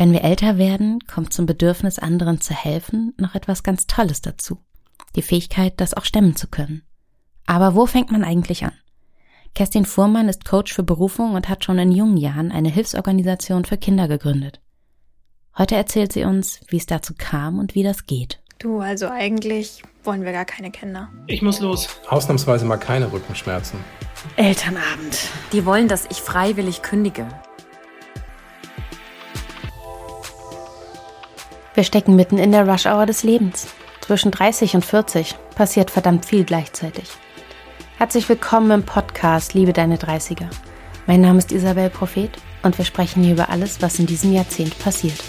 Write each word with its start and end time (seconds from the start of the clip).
Wenn 0.00 0.14
wir 0.14 0.24
älter 0.24 0.56
werden, 0.56 1.00
kommt 1.00 1.34
zum 1.34 1.44
Bedürfnis, 1.44 1.98
anderen 1.98 2.40
zu 2.40 2.54
helfen, 2.54 3.12
noch 3.18 3.34
etwas 3.34 3.62
ganz 3.62 3.86
Tolles 3.86 4.22
dazu. 4.22 4.56
Die 5.14 5.20
Fähigkeit, 5.20 5.74
das 5.76 5.92
auch 5.92 6.06
stemmen 6.06 6.36
zu 6.36 6.48
können. 6.48 6.80
Aber 7.44 7.74
wo 7.74 7.84
fängt 7.84 8.10
man 8.10 8.24
eigentlich 8.24 8.64
an? 8.64 8.72
Kerstin 9.54 9.84
Fuhrmann 9.84 10.30
ist 10.30 10.46
Coach 10.46 10.72
für 10.72 10.84
Berufung 10.84 11.34
und 11.34 11.50
hat 11.50 11.64
schon 11.64 11.78
in 11.78 11.92
jungen 11.92 12.16
Jahren 12.16 12.50
eine 12.50 12.70
Hilfsorganisation 12.70 13.66
für 13.66 13.76
Kinder 13.76 14.08
gegründet. 14.08 14.62
Heute 15.58 15.76
erzählt 15.76 16.14
sie 16.14 16.24
uns, 16.24 16.60
wie 16.68 16.78
es 16.78 16.86
dazu 16.86 17.12
kam 17.18 17.58
und 17.58 17.74
wie 17.74 17.82
das 17.82 18.06
geht. 18.06 18.40
Du, 18.58 18.80
also 18.80 19.06
eigentlich 19.06 19.82
wollen 20.02 20.24
wir 20.24 20.32
gar 20.32 20.46
keine 20.46 20.70
Kinder. 20.70 21.10
Ich 21.26 21.42
muss 21.42 21.60
los. 21.60 22.00
Ausnahmsweise 22.08 22.64
mal 22.64 22.78
keine 22.78 23.12
Rückenschmerzen. 23.12 23.78
Elternabend. 24.36 25.28
Die 25.52 25.66
wollen, 25.66 25.88
dass 25.88 26.06
ich 26.06 26.22
freiwillig 26.22 26.80
kündige. 26.80 27.26
Wir 31.72 31.84
stecken 31.84 32.16
mitten 32.16 32.36
in 32.36 32.50
der 32.50 32.68
Rush-Hour 32.68 33.06
des 33.06 33.22
Lebens. 33.22 33.68
Zwischen 34.00 34.32
30 34.32 34.74
und 34.74 34.84
40 34.84 35.36
passiert 35.54 35.92
verdammt 35.92 36.26
viel 36.26 36.44
gleichzeitig. 36.44 37.08
Herzlich 37.96 38.28
willkommen 38.28 38.72
im 38.72 38.82
Podcast 38.82 39.54
Liebe 39.54 39.72
deine 39.72 39.96
30er. 39.96 40.50
Mein 41.06 41.20
Name 41.20 41.38
ist 41.38 41.52
Isabel 41.52 41.88
Prophet 41.88 42.32
und 42.64 42.76
wir 42.76 42.84
sprechen 42.84 43.22
hier 43.22 43.34
über 43.34 43.50
alles, 43.50 43.80
was 43.80 44.00
in 44.00 44.06
diesem 44.06 44.32
Jahrzehnt 44.32 44.76
passiert. 44.80 45.22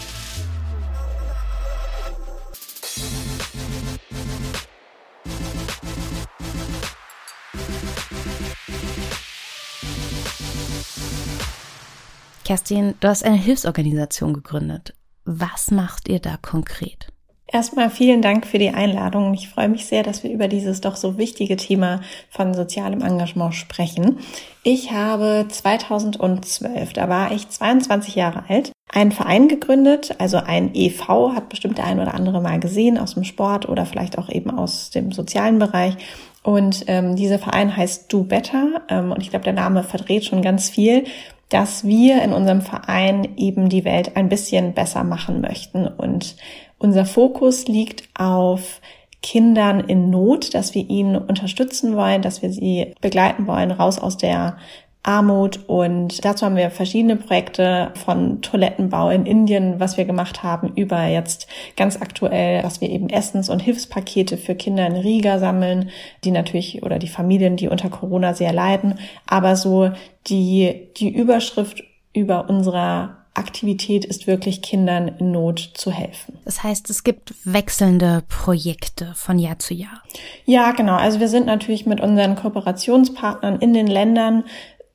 Kerstin, 12.43 12.95
du 12.99 13.07
hast 13.07 13.23
eine 13.23 13.37
Hilfsorganisation 13.37 14.33
gegründet. 14.33 14.95
Was 15.25 15.71
macht 15.71 16.09
ihr 16.09 16.19
da 16.19 16.37
konkret? 16.41 17.07
Erstmal 17.51 17.89
vielen 17.89 18.21
Dank 18.21 18.47
für 18.47 18.59
die 18.59 18.69
Einladung. 18.69 19.33
Ich 19.33 19.49
freue 19.49 19.67
mich 19.67 19.85
sehr, 19.85 20.03
dass 20.03 20.23
wir 20.23 20.31
über 20.31 20.47
dieses 20.47 20.79
doch 20.79 20.95
so 20.95 21.17
wichtige 21.17 21.57
Thema 21.57 21.99
von 22.29 22.53
sozialem 22.53 23.01
Engagement 23.01 23.53
sprechen. 23.53 24.19
Ich 24.63 24.91
habe 24.93 25.45
2012, 25.49 26.93
da 26.93 27.09
war 27.09 27.33
ich 27.33 27.49
22 27.49 28.15
Jahre 28.15 28.45
alt, 28.47 28.71
einen 28.89 29.11
Verein 29.11 29.49
gegründet, 29.49 30.15
also 30.17 30.37
ein 30.37 30.73
EV, 30.73 31.33
hat 31.35 31.49
bestimmt 31.49 31.77
der 31.77 31.85
ein 31.85 31.99
oder 31.99 32.13
andere 32.13 32.41
mal 32.41 32.59
gesehen 32.59 32.97
aus 32.97 33.15
dem 33.15 33.25
Sport 33.25 33.67
oder 33.67 33.85
vielleicht 33.85 34.17
auch 34.17 34.29
eben 34.29 34.51
aus 34.51 34.89
dem 34.89 35.11
sozialen 35.11 35.59
Bereich. 35.59 35.97
Und 36.43 36.85
ähm, 36.87 37.17
dieser 37.17 37.37
Verein 37.37 37.75
heißt 37.75 38.11
Do 38.11 38.23
Better 38.23 38.81
ähm, 38.87 39.11
und 39.11 39.21
ich 39.21 39.29
glaube, 39.29 39.43
der 39.43 39.53
Name 39.53 39.83
verdreht 39.83 40.25
schon 40.25 40.41
ganz 40.41 40.69
viel 40.69 41.03
dass 41.51 41.83
wir 41.83 42.23
in 42.23 42.31
unserem 42.31 42.61
Verein 42.61 43.27
eben 43.35 43.67
die 43.67 43.83
Welt 43.83 44.15
ein 44.15 44.29
bisschen 44.29 44.73
besser 44.73 45.03
machen 45.03 45.41
möchten. 45.41 45.85
Und 45.85 46.37
unser 46.79 47.05
Fokus 47.05 47.67
liegt 47.67 48.03
auf 48.17 48.79
Kindern 49.21 49.81
in 49.81 50.09
Not, 50.09 50.53
dass 50.53 50.73
wir 50.73 50.89
ihnen 50.89 51.17
unterstützen 51.17 51.95
wollen, 51.95 52.21
dass 52.21 52.41
wir 52.41 52.51
sie 52.51 52.95
begleiten 53.01 53.47
wollen, 53.47 53.71
raus 53.71 53.99
aus 53.99 54.17
der 54.17 54.57
Armut 55.03 55.61
und 55.67 56.23
dazu 56.23 56.45
haben 56.45 56.55
wir 56.55 56.69
verschiedene 56.69 57.15
Projekte 57.15 57.91
von 58.05 58.41
Toilettenbau 58.41 59.09
in 59.09 59.25
Indien, 59.25 59.79
was 59.79 59.97
wir 59.97 60.05
gemacht 60.05 60.43
haben, 60.43 60.73
über 60.75 61.05
jetzt 61.05 61.47
ganz 61.75 61.99
aktuell, 61.99 62.61
dass 62.61 62.81
wir 62.81 62.89
eben 62.89 63.09
Essens- 63.09 63.49
und 63.49 63.61
Hilfspakete 63.61 64.37
für 64.37 64.53
Kinder 64.53 64.85
in 64.85 64.95
Riga 64.95 65.39
sammeln, 65.39 65.89
die 66.23 66.31
natürlich 66.31 66.83
oder 66.83 66.99
die 66.99 67.07
Familien, 67.07 67.57
die 67.57 67.67
unter 67.67 67.89
Corona 67.89 68.35
sehr 68.35 68.53
leiden, 68.53 68.99
aber 69.25 69.55
so 69.55 69.91
die, 70.27 70.89
die 70.97 71.09
Überschrift 71.09 71.83
über 72.13 72.47
unserer 72.47 73.21
Aktivität 73.33 74.03
ist 74.03 74.27
wirklich 74.27 74.61
Kindern 74.61 75.07
in 75.07 75.31
Not 75.31 75.71
zu 75.73 75.89
helfen. 75.89 76.39
Das 76.43 76.63
heißt, 76.63 76.89
es 76.89 77.05
gibt 77.05 77.33
wechselnde 77.45 78.23
Projekte 78.27 79.13
von 79.15 79.39
Jahr 79.39 79.57
zu 79.57 79.73
Jahr. 79.73 80.03
Ja, 80.45 80.71
genau. 80.73 80.95
Also 80.95 81.21
wir 81.21 81.29
sind 81.29 81.45
natürlich 81.45 81.85
mit 81.85 82.01
unseren 82.01 82.35
Kooperationspartnern 82.35 83.59
in 83.59 83.73
den 83.73 83.87
Ländern 83.87 84.43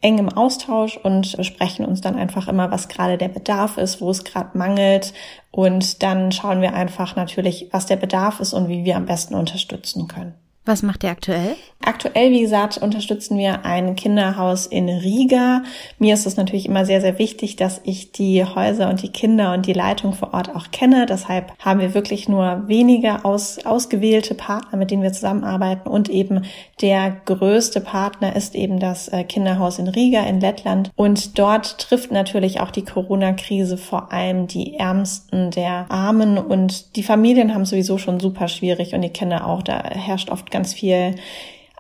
eng 0.01 0.19
im 0.19 0.29
Austausch 0.29 0.97
und 0.97 1.37
besprechen 1.37 1.85
uns 1.85 2.01
dann 2.01 2.17
einfach 2.17 2.49
immer, 2.49 2.71
was 2.71 2.89
gerade 2.89 3.19
der 3.19 3.29
Bedarf 3.29 3.77
ist, 3.77 4.01
wo 4.01 4.11
es 4.11 4.25
gerade 4.25 4.57
mangelt. 4.57 5.13
Und 5.51 6.03
dann 6.03 6.33
schauen 6.33 6.61
wir 6.61 6.75
einfach 6.75 7.17
natürlich, 7.17 7.69
was 7.73 7.87
der 7.87 7.97
Bedarf 7.97 8.41
ist 8.41 8.53
und 8.53 8.69
wie 8.69 8.85
wir 8.85 8.97
am 8.97 9.07
besten 9.07 9.35
unterstützen 9.35 10.07
können. 10.09 10.35
Was 10.67 10.83
macht 10.83 11.05
ihr 11.05 11.11
aktuell? 11.11 11.55
Aktuell, 11.85 12.33
wie 12.33 12.41
gesagt, 12.41 12.79
unterstützen 12.79 13.39
wir 13.39 13.65
ein 13.65 13.95
Kinderhaus 13.95 14.67
in 14.67 14.89
Riga. 14.89 15.63
Mir 16.01 16.15
ist 16.15 16.27
es 16.27 16.37
natürlich 16.37 16.67
immer 16.67 16.85
sehr, 16.85 17.01
sehr 17.01 17.21
wichtig, 17.21 17.55
dass 17.55 17.81
ich 17.85 18.11
die 18.11 18.45
Häuser 18.45 18.89
und 18.89 19.03
die 19.03 19.13
Kinder 19.13 19.53
und 19.53 19.67
die 19.67 19.73
Leitung 19.73 20.13
vor 20.13 20.35
Ort 20.35 20.53
auch 20.57 20.73
kenne. 20.73 21.07
Deshalb 21.07 21.53
haben 21.61 21.79
wir 21.79 21.95
wirklich 21.95 22.29
nur 22.29 22.65
wenige 22.67 23.25
aus, 23.25 23.65
ausgewählte 23.65 24.35
Partner, 24.35 24.77
mit 24.77 24.91
denen 24.91 25.05
wir 25.05 25.13
zusammenarbeiten. 25.13 25.89
Und 25.89 26.09
eben 26.09 26.43
der 26.81 27.19
größte 27.25 27.81
Partner 27.81 28.35
ist 28.35 28.57
eben 28.57 28.81
das 28.81 29.07
äh, 29.07 29.23
Kinderhaus 29.23 29.79
in 29.79 29.87
Riga 29.87 30.25
in 30.25 30.41
Lettland. 30.41 30.91
Und 30.97 31.39
dort 31.39 31.79
trifft 31.79 32.11
natürlich 32.11 32.59
auch 32.59 32.73
die 32.73 32.85
Corona-Krise 32.85 33.77
vor 33.77 34.13
allem 34.13 34.49
die 34.49 34.75
Ärmsten 34.75 35.53
der 35.53 35.87
Armen. 35.89 36.37
Und 36.37 36.97
die 36.97 37.05
Familien 37.05 37.55
haben 37.55 37.65
sowieso 37.65 37.97
schon 37.97 38.19
super 38.19 38.49
schwierig 38.49 38.93
und 38.93 39.03
die 39.03 39.11
Kinder 39.11 39.47
auch. 39.47 39.63
Da 39.63 39.85
herrscht 39.85 40.31
oft 40.31 40.51
ganz 40.57 40.73
viel 40.73 41.17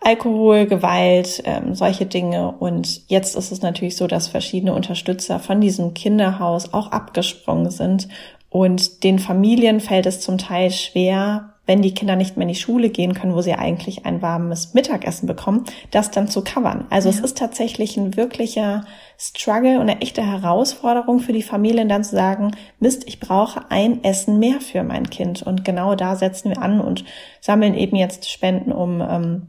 Alkohol, 0.03 0.67
Gewalt, 0.67 1.43
ähm, 1.47 1.75
solche 1.75 2.05
Dinge. 2.07 2.53
Und 2.53 3.09
jetzt 3.09 3.35
ist 3.35 3.51
es 3.51 3.63
natürlich 3.63 3.97
so, 3.97 4.07
dass 4.07 4.29
verschiedene 4.29 4.75
Unterstützer 4.75 5.41
von 5.41 5.61
diesem 5.61 5.95
Kinderhaus 5.95 6.75
auch 6.75 6.93
abgesprungen 6.93 7.71
sind. 7.71 8.07
Und 8.51 9.03
den 9.03 9.19
Familien 9.19 9.81
fällt 9.81 10.07
es 10.07 10.21
zum 10.21 10.37
Teil 10.39 10.71
schwer, 10.71 11.55
wenn 11.67 11.83
die 11.83 11.95
Kinder 11.95 12.17
nicht 12.17 12.37
mehr 12.37 12.43
in 12.43 12.53
die 12.53 12.61
Schule 12.61 12.89
gehen 12.89 13.15
können, 13.15 13.35
wo 13.35 13.43
sie 13.43 13.55
eigentlich 13.55 14.07
ein 14.07 14.23
warmes 14.23 14.73
Mittagessen 14.73 15.27
bekommen, 15.27 15.65
das 15.91 16.11
dann 16.11 16.29
zu 16.29 16.43
covern. 16.43 16.87
Also 16.91 17.09
ja. 17.09 17.17
es 17.17 17.21
ist 17.21 17.37
tatsächlich 17.37 17.97
ein 17.97 18.17
wirklicher 18.17 18.85
Struggle 19.19 19.77
und 19.77 19.89
eine 19.89 20.01
echte 20.01 20.25
Herausforderung 20.25 21.21
für 21.21 21.33
die 21.33 21.43
Familien 21.43 21.89
dann 21.89 22.05
zu 22.05 22.15
sagen, 22.15 22.53
Mist, 22.79 23.05
ich 23.07 23.21
brauche 23.21 23.71
ein 23.71 24.05
Essen 24.05 24.39
mehr 24.39 24.61
für 24.61 24.83
mein 24.85 25.11
Kind. 25.11 25.43
Und 25.43 25.65
genau 25.65 25.95
da 25.95 26.17
setzen 26.17 26.51
wir 26.51 26.63
an 26.63 26.81
und 26.81 27.05
sammeln 27.41 27.75
eben 27.75 27.97
jetzt 27.97 28.31
Spenden, 28.31 28.73
um 28.73 29.01
ähm, 29.01 29.47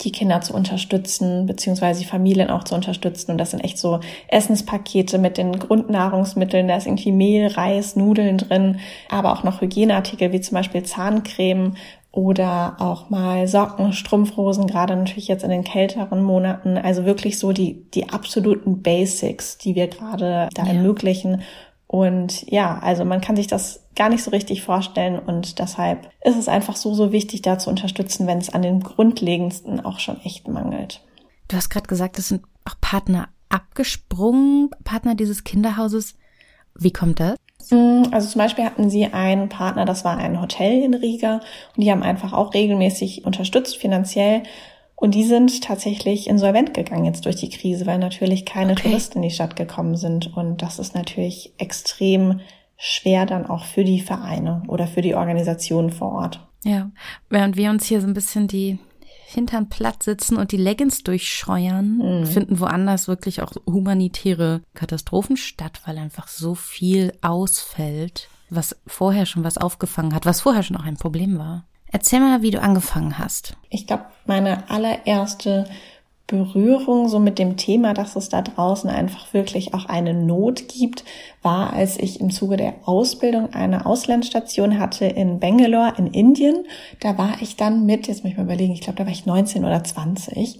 die 0.00 0.12
Kinder 0.12 0.40
zu 0.40 0.54
unterstützen, 0.54 1.46
beziehungsweise 1.46 2.00
die 2.00 2.06
Familien 2.06 2.50
auch 2.50 2.64
zu 2.64 2.74
unterstützen. 2.74 3.32
Und 3.32 3.38
das 3.38 3.50
sind 3.50 3.60
echt 3.60 3.78
so 3.78 4.00
Essenspakete 4.28 5.18
mit 5.18 5.38
den 5.38 5.58
Grundnahrungsmitteln. 5.58 6.68
Da 6.68 6.76
ist 6.76 6.86
irgendwie 6.86 7.12
Mehl, 7.12 7.48
Reis, 7.48 7.96
Nudeln 7.96 8.38
drin, 8.38 8.80
aber 9.08 9.32
auch 9.32 9.44
noch 9.44 9.60
Hygieneartikel 9.60 10.32
wie 10.32 10.40
zum 10.40 10.56
Beispiel 10.56 10.82
Zahncreme 10.82 11.74
oder 12.12 12.76
auch 12.78 13.08
mal 13.08 13.48
Socken, 13.48 13.94
Strumpfhosen, 13.94 14.66
gerade 14.66 14.94
natürlich 14.94 15.28
jetzt 15.28 15.44
in 15.44 15.50
den 15.50 15.64
kälteren 15.64 16.22
Monaten. 16.22 16.76
Also 16.76 17.06
wirklich 17.06 17.38
so 17.38 17.52
die, 17.52 17.90
die 17.90 18.10
absoluten 18.10 18.82
Basics, 18.82 19.56
die 19.56 19.74
wir 19.74 19.88
gerade 19.88 20.48
da 20.54 20.64
ja. 20.64 20.72
ermöglichen. 20.72 21.42
Und 21.92 22.50
ja, 22.50 22.78
also 22.78 23.04
man 23.04 23.20
kann 23.20 23.36
sich 23.36 23.48
das 23.48 23.80
gar 23.94 24.08
nicht 24.08 24.24
so 24.24 24.30
richtig 24.30 24.62
vorstellen 24.62 25.18
und 25.18 25.58
deshalb 25.58 26.08
ist 26.24 26.38
es 26.38 26.48
einfach 26.48 26.74
so, 26.74 26.94
so 26.94 27.12
wichtig, 27.12 27.42
da 27.42 27.58
zu 27.58 27.68
unterstützen, 27.68 28.26
wenn 28.26 28.38
es 28.38 28.48
an 28.48 28.62
den 28.62 28.80
Grundlegendsten 28.80 29.78
auch 29.84 29.98
schon 29.98 30.18
echt 30.22 30.48
mangelt. 30.48 31.02
Du 31.48 31.56
hast 31.56 31.68
gerade 31.68 31.86
gesagt, 31.86 32.18
es 32.18 32.28
sind 32.28 32.44
auch 32.64 32.76
Partner 32.80 33.28
abgesprungen, 33.50 34.70
Partner 34.84 35.14
dieses 35.14 35.44
Kinderhauses. 35.44 36.16
Wie 36.74 36.94
kommt 36.94 37.20
das? 37.20 37.36
Mm, 37.70 38.04
also 38.10 38.26
zum 38.26 38.38
Beispiel 38.38 38.64
hatten 38.64 38.88
sie 38.88 39.12
einen 39.12 39.50
Partner, 39.50 39.84
das 39.84 40.02
war 40.02 40.16
ein 40.16 40.40
Hotel 40.40 40.82
in 40.82 40.94
Riga 40.94 41.42
und 41.76 41.84
die 41.84 41.92
haben 41.92 42.02
einfach 42.02 42.32
auch 42.32 42.54
regelmäßig 42.54 43.26
unterstützt 43.26 43.76
finanziell 43.76 44.44
und 45.02 45.16
die 45.16 45.24
sind 45.24 45.64
tatsächlich 45.64 46.28
insolvent 46.28 46.74
gegangen 46.74 47.06
jetzt 47.06 47.24
durch 47.24 47.34
die 47.34 47.50
Krise, 47.50 47.86
weil 47.86 47.98
natürlich 47.98 48.44
keine 48.44 48.74
okay. 48.74 48.84
Touristen 48.84 49.18
in 49.18 49.22
die 49.22 49.34
Stadt 49.34 49.56
gekommen 49.56 49.96
sind. 49.96 50.36
Und 50.36 50.62
das 50.62 50.78
ist 50.78 50.94
natürlich 50.94 51.52
extrem 51.58 52.38
schwer 52.76 53.26
dann 53.26 53.44
auch 53.44 53.64
für 53.64 53.82
die 53.82 54.00
Vereine 54.00 54.62
oder 54.68 54.86
für 54.86 55.00
die 55.00 55.16
Organisationen 55.16 55.90
vor 55.90 56.12
Ort. 56.12 56.46
Ja, 56.62 56.92
während 57.28 57.56
wir 57.56 57.70
uns 57.70 57.86
hier 57.86 58.00
so 58.00 58.06
ein 58.06 58.14
bisschen 58.14 58.46
die 58.46 58.78
hinterm 59.26 59.68
Platz 59.68 60.04
sitzen 60.04 60.36
und 60.36 60.52
die 60.52 60.56
Leggings 60.56 61.02
durchscheuern, 61.02 62.20
mhm. 62.20 62.26
finden 62.26 62.60
woanders 62.60 63.08
wirklich 63.08 63.42
auch 63.42 63.50
humanitäre 63.66 64.62
Katastrophen 64.72 65.36
statt, 65.36 65.80
weil 65.84 65.98
einfach 65.98 66.28
so 66.28 66.54
viel 66.54 67.12
ausfällt, 67.22 68.28
was 68.50 68.76
vorher 68.86 69.26
schon 69.26 69.42
was 69.42 69.58
aufgefangen 69.58 70.14
hat, 70.14 70.26
was 70.26 70.42
vorher 70.42 70.62
schon 70.62 70.76
auch 70.76 70.84
ein 70.84 70.96
Problem 70.96 71.40
war. 71.40 71.64
Erzähl 71.92 72.20
mal, 72.20 72.42
wie 72.42 72.50
du 72.50 72.60
angefangen 72.60 73.18
hast. 73.18 73.56
Ich 73.68 73.86
glaube, 73.86 74.06
meine 74.26 74.70
allererste 74.70 75.66
Berührung 76.26 77.08
so 77.08 77.18
mit 77.18 77.38
dem 77.38 77.58
Thema, 77.58 77.92
dass 77.92 78.16
es 78.16 78.30
da 78.30 78.40
draußen 78.40 78.88
einfach 78.88 79.34
wirklich 79.34 79.74
auch 79.74 79.84
eine 79.84 80.14
Not 80.14 80.66
gibt, 80.68 81.04
war, 81.42 81.74
als 81.74 81.98
ich 81.98 82.20
im 82.20 82.30
Zuge 82.30 82.56
der 82.56 82.74
Ausbildung 82.86 83.52
eine 83.52 83.84
Auslandsstation 83.84 84.78
hatte 84.78 85.04
in 85.04 85.38
Bangalore 85.40 85.92
in 85.98 86.06
Indien. 86.06 86.64
Da 87.00 87.18
war 87.18 87.42
ich 87.42 87.56
dann 87.56 87.84
mit, 87.84 88.08
jetzt 88.08 88.24
muss 88.24 88.32
ich 88.32 88.38
mal 88.38 88.44
überlegen, 88.44 88.72
ich 88.72 88.80
glaube, 88.80 88.96
da 88.96 89.04
war 89.04 89.12
ich 89.12 89.26
19 89.26 89.62
oder 89.62 89.84
20. 89.84 90.58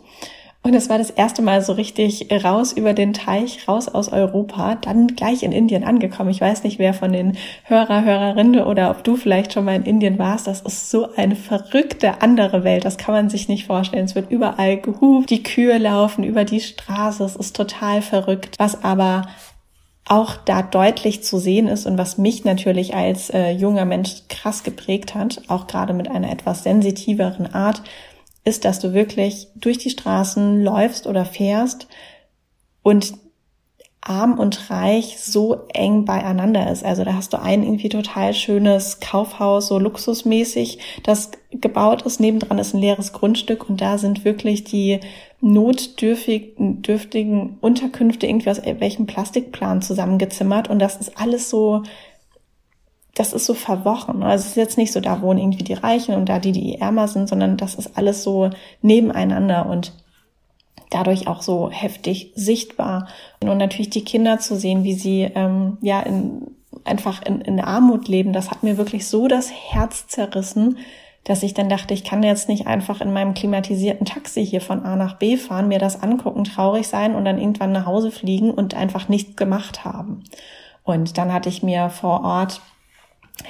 Und 0.65 0.75
es 0.75 0.89
war 0.89 0.99
das 0.99 1.11
erste 1.11 1.43
Mal 1.43 1.61
so 1.61 1.73
richtig 1.73 2.29
raus 2.45 2.73
über 2.73 2.95
den 2.95 3.13
Teich, 3.13 3.67
raus 3.67 3.89
aus 3.89 4.13
Europa, 4.13 4.77
dann 4.77 5.09
gleich 5.09 5.43
in 5.43 5.51
Indien 5.51 5.83
angekommen. 5.83 6.31
Ich 6.31 6.41
weiß 6.41 6.63
nicht, 6.63 6.79
wer 6.79 6.95
von 6.95 7.13
den 7.13 7.37
Hörer, 7.65 8.05
Hörerinnen 8.05 8.63
oder 8.63 8.91
ob 8.91 9.03
du 9.03 9.17
vielleicht 9.17 9.53
schon 9.53 9.65
mal 9.65 9.75
in 9.75 9.83
Indien 9.83 10.21
warst. 10.21 10.47
Das 10.47 10.61
ist 10.61 10.89
so 10.89 11.15
eine 11.17 11.35
verrückte 11.35 12.23
andere 12.23 12.63
Welt. 12.63 12.85
Das 12.85 12.97
kann 12.97 13.13
man 13.13 13.29
sich 13.29 13.49
nicht 13.49 13.67
vorstellen. 13.67 14.05
Es 14.05 14.15
wird 14.15 14.31
überall 14.31 14.77
gehupt, 14.77 15.31
die 15.31 15.43
Kühe 15.43 15.79
laufen 15.79 16.23
über 16.23 16.45
die 16.45 16.61
Straße. 16.61 17.25
Es 17.25 17.35
ist 17.35 17.57
total 17.57 18.01
verrückt. 18.01 18.55
Was 18.59 18.85
aber 18.85 19.27
auch 20.05 20.37
da 20.37 20.63
deutlich 20.63 21.25
zu 21.25 21.39
sehen 21.39 21.67
ist 21.67 21.87
und 21.87 21.99
was 21.99 22.19
mich 22.19 22.45
natürlich 22.45 22.95
als 22.95 23.31
äh, 23.31 23.51
junger 23.51 23.85
Mensch 23.85 24.23
krass 24.29 24.63
geprägt 24.63 25.15
hat, 25.17 25.43
auch 25.49 25.67
gerade 25.67 25.93
mit 25.93 26.09
einer 26.09 26.31
etwas 26.31 26.63
sensitiveren 26.63 27.53
Art, 27.53 27.83
ist, 28.45 28.65
dass 28.65 28.81
du 28.81 28.93
wirklich 28.93 29.49
durch 29.55 29.79
die 29.79 29.91
Straßen 29.91 30.63
läufst 30.63 31.07
oder 31.07 31.25
fährst 31.25 31.87
und 32.83 33.15
arm 34.05 34.39
und 34.39 34.69
reich 34.69 35.21
so 35.21 35.61
eng 35.73 36.05
beieinander 36.05 36.71
ist. 36.71 36.85
Also 36.85 37.05
da 37.05 37.15
hast 37.15 37.33
du 37.33 37.41
ein 37.41 37.63
irgendwie 37.63 37.89
total 37.89 38.35
schönes 38.35 38.99
Kaufhaus, 38.99 39.69
so 39.69 39.79
luxusmäßig, 39.79 40.81
das 41.05 41.31
gebaut 41.53 42.03
ist. 42.03 42.19
Nebendran 42.19 42.59
ist 42.59 42.75
ein 42.75 42.81
leeres 42.81 43.13
Grundstück 43.13 43.71
und 43.71 43.81
da 43.81 43.99
sind 43.99 44.25
wirklich 44.25 44.65
die 44.65 44.99
notdürftigen 45.41 46.83
dürftigen 46.83 47.59
Unterkünfte 47.61 48.27
irgendwie 48.27 48.51
aus 48.51 48.61
welchem 48.65 49.07
Plastikplan 49.07 49.83
zusammengezimmert 49.83 50.69
und 50.69 50.81
das 50.81 50.97
ist 50.97 51.19
alles 51.19 51.49
so 51.49 51.83
das 53.15 53.33
ist 53.33 53.45
so 53.45 53.55
verwochen. 53.55 54.23
Also 54.23 54.43
es 54.43 54.51
ist 54.51 54.57
jetzt 54.57 54.79
nicht 54.79 54.93
so, 54.93 55.01
da 55.01 55.21
wohnen 55.21 55.39
irgendwie 55.39 55.65
die 55.65 55.75
Reichen 55.75 56.15
und 56.15 56.29
da 56.29 56.39
die, 56.39 56.53
die 56.53 56.81
ärmer 56.81 57.09
sind, 57.09 57.29
sondern 57.29 57.57
das 57.57 57.75
ist 57.75 57.97
alles 57.97 58.23
so 58.23 58.51
nebeneinander 58.81 59.67
und 59.67 59.93
dadurch 60.91 61.27
auch 61.27 61.43
so 61.43 61.71
heftig 61.71 62.33
sichtbar. 62.35 63.09
Und 63.43 63.59
natürlich 63.59 63.91
die 63.91 64.05
Kinder 64.05 64.39
zu 64.39 64.57
sehen, 64.57 64.85
wie 64.85 64.95
sie 64.95 65.23
ähm, 65.35 65.79
ja 65.83 66.01
in, 66.01 66.57
einfach 66.85 67.23
in, 67.23 67.41
in 67.43 67.61
Armut 67.61 68.09
leben, 68.09 68.33
das 68.33 68.51
hat 68.51 68.63
mir 68.63 68.79
wirklich 68.79 69.07
so 69.07 69.29
das 69.29 69.51
Herz 69.51 70.07
zerrissen, 70.07 70.79
dass 71.25 71.43
ich 71.43 71.55
dann 71.55 71.69
dachte, 71.69 71.95
ich 71.95 72.05
kann 72.05 72.23
jetzt 72.23 72.49
nicht 72.49 72.67
einfach 72.67 73.01
in 73.01 73.13
meinem 73.13 73.35
klimatisierten 73.35 74.07
Taxi 74.07 74.45
hier 74.45 74.61
von 74.61 74.85
A 74.85 74.97
nach 74.97 75.19
B 75.19 75.37
fahren, 75.37 75.69
mir 75.69 75.79
das 75.79 76.03
angucken, 76.03 76.45
traurig 76.45 76.89
sein 76.89 77.15
und 77.15 77.25
dann 77.25 77.39
irgendwann 77.39 77.73
nach 77.73 77.87
Hause 77.87 78.11
fliegen 78.11 78.51
und 78.51 78.75
einfach 78.75 79.09
nichts 79.09 79.37
gemacht 79.37 79.85
haben. 79.85 80.25
Und 80.83 81.17
dann 81.19 81.33
hatte 81.33 81.49
ich 81.49 81.63
mir 81.63 81.91
vor 81.91 82.25
Ort 82.25 82.61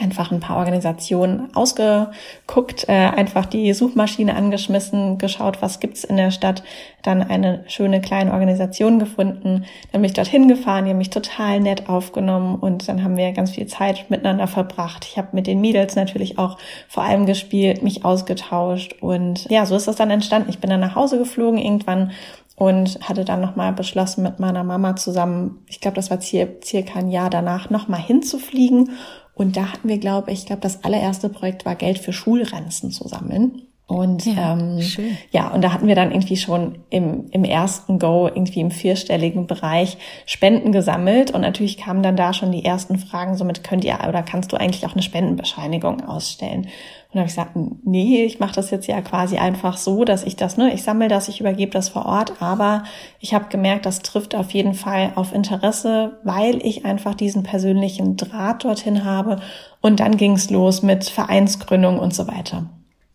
einfach 0.01 0.31
ein 0.31 0.41
paar 0.41 0.57
Organisationen 0.57 1.55
ausgeguckt, 1.55 2.89
äh, 2.89 2.93
einfach 2.93 3.47
die 3.47 3.73
Suchmaschine 3.73 4.35
angeschmissen, 4.35 5.19
geschaut, 5.19 5.61
was 5.61 5.81
gibt's 5.81 6.05
in 6.05 6.17
der 6.17 6.31
Stadt, 6.31 6.63
dann 7.03 7.23
eine 7.23 7.65
schöne 7.67 8.01
kleine 8.01 8.33
Organisation 8.33 8.99
gefunden, 8.99 9.65
dann 9.91 10.01
bin 10.01 10.05
ich 10.05 10.15
dorthin 10.15 10.49
gefahren, 10.49 10.85
die 10.85 10.91
haben 10.91 10.99
mich 10.99 11.11
total 11.11 11.61
nett 11.61 11.89
aufgenommen 11.89 12.57
und 12.57 12.89
dann 12.89 13.03
haben 13.03 13.17
wir 13.17 13.33
ganz 13.33 13.51
viel 13.51 13.67
Zeit 13.67 14.07
miteinander 14.09 14.47
verbracht. 14.47 15.07
Ich 15.09 15.19
habe 15.19 15.29
mit 15.33 15.47
den 15.47 15.61
Mädels 15.61 15.95
natürlich 15.95 16.39
auch 16.39 16.59
vor 16.89 17.03
allem 17.03 17.27
gespielt, 17.27 17.83
mich 17.83 18.05
ausgetauscht 18.05 18.95
und 19.01 19.51
ja, 19.51 19.67
so 19.67 19.77
ist 19.77 19.89
das 19.89 19.97
dann 19.97 20.11
entstanden. 20.11 20.49
Ich 20.49 20.61
bin 20.61 20.71
dann 20.71 20.81
nach 20.81 20.95
Hause 20.95 21.19
geflogen 21.19 21.59
irgendwann 21.59 22.13
und 22.55 23.01
hatte 23.09 23.25
dann 23.25 23.41
nochmal 23.41 23.73
beschlossen, 23.73 24.23
mit 24.23 24.39
meiner 24.39 24.63
Mama 24.63 24.95
zusammen, 24.95 25.65
ich 25.69 25.81
glaube, 25.81 25.97
das 25.97 26.11
war 26.11 26.21
circa 26.21 26.99
ein 26.99 27.11
Jahr 27.11 27.31
danach, 27.31 27.71
nochmal 27.71 28.01
hinzufliegen 28.01 28.91
und 29.35 29.57
da 29.57 29.73
hatten 29.73 29.89
wir, 29.89 29.99
glaube 29.99 30.31
ich, 30.31 30.47
glaube, 30.47 30.63
das 30.63 30.85
allererste 30.85 31.29
Projekt 31.29 31.65
war 31.65 31.75
Geld 31.75 31.99
für 31.99 32.13
Schulranzen 32.13 32.91
zu 32.91 33.09
sammeln. 33.09 33.63
Und 33.87 34.25
ja, 34.25 34.55
ähm, 34.55 34.81
schön. 34.81 35.19
ja, 35.33 35.49
und 35.49 35.63
da 35.63 35.73
hatten 35.73 35.87
wir 35.87 35.95
dann 35.95 36.13
irgendwie 36.13 36.37
schon 36.37 36.79
im, 36.89 37.27
im 37.31 37.45
ersten 37.45 37.99
Go 37.99 38.27
irgendwie 38.27 38.61
im 38.61 38.71
vierstelligen 38.71 39.47
Bereich 39.47 39.99
Spenden 40.25 40.73
gesammelt. 40.73 41.33
Und 41.33 41.43
natürlich 41.43 41.77
kamen 41.77 42.03
dann 42.03 42.17
da 42.17 42.33
schon 42.33 42.53
die 42.53 42.65
ersten 42.65 42.99
Fragen, 42.99 43.37
somit 43.37 43.65
könnt 43.65 43.85
ihr 43.85 43.99
oder 44.09 44.23
kannst 44.23 44.53
du 44.53 44.57
eigentlich 44.57 44.87
auch 44.87 44.93
eine 44.93 45.03
Spendenbescheinigung 45.03 46.07
ausstellen? 46.07 46.63
Und 46.63 47.17
da 47.17 47.21
habe 47.21 47.29
ich 47.29 47.35
gesagt, 47.35 47.51
nee, 47.85 48.25
ich 48.25 48.41
mache 48.41 48.55
das 48.55 48.71
jetzt 48.71 48.87
ja 48.87 49.03
quasi 49.03 49.37
einfach 49.37 49.77
so, 49.77 50.05
dass 50.05 50.25
ich 50.25 50.37
das, 50.37 50.57
ne, 50.57 50.73
ich 50.73 50.83
sammle 50.83 51.09
das, 51.09 51.29
ich 51.29 51.41
übergebe 51.41 51.73
das 51.73 51.91
vor 51.91 52.07
Ort, 52.07 52.41
aber 52.41 52.85
ich 53.21 53.35
habe 53.35 53.51
gemerkt, 53.51 53.85
das 53.85 54.01
trifft 54.01 54.35
auf 54.35 54.53
jeden 54.53 54.73
Fall 54.73 55.13
auf 55.17 55.35
Interesse, 55.35 56.19
weil 56.25 56.65
ich 56.65 56.87
einfach 56.87 57.15
diesen 57.15 57.43
persönlichen 57.43 58.17
Draht 58.17 58.65
dorthin 58.65 59.05
habe. 59.05 59.41
Und 59.83 60.01
dann 60.01 60.17
ging 60.17 60.33
es 60.33 60.49
los 60.49 60.83
mit 60.83 61.05
Vereinsgründung 61.05 61.99
und 61.99 62.15
so 62.15 62.27
weiter. 62.27 62.71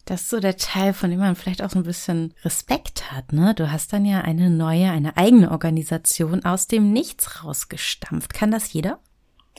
Das 0.08 0.22
ist 0.22 0.30
so 0.30 0.40
der 0.40 0.56
Teil, 0.56 0.94
von 0.94 1.10
dem 1.10 1.20
man 1.20 1.36
vielleicht 1.36 1.62
auch 1.62 1.70
so 1.70 1.80
ein 1.80 1.84
bisschen 1.84 2.34
Respekt 2.46 3.12
hat, 3.12 3.34
ne? 3.34 3.54
Du 3.54 3.70
hast 3.70 3.92
dann 3.92 4.06
ja 4.06 4.22
eine 4.22 4.50
neue, 4.50 4.90
eine 4.90 5.18
eigene 5.18 5.52
Organisation 5.52 6.46
aus 6.46 6.68
dem 6.68 6.94
Nichts 6.94 7.44
rausgestampft. 7.44 8.34
Kann 8.34 8.50
das 8.50 8.72
jeder? 8.72 9.00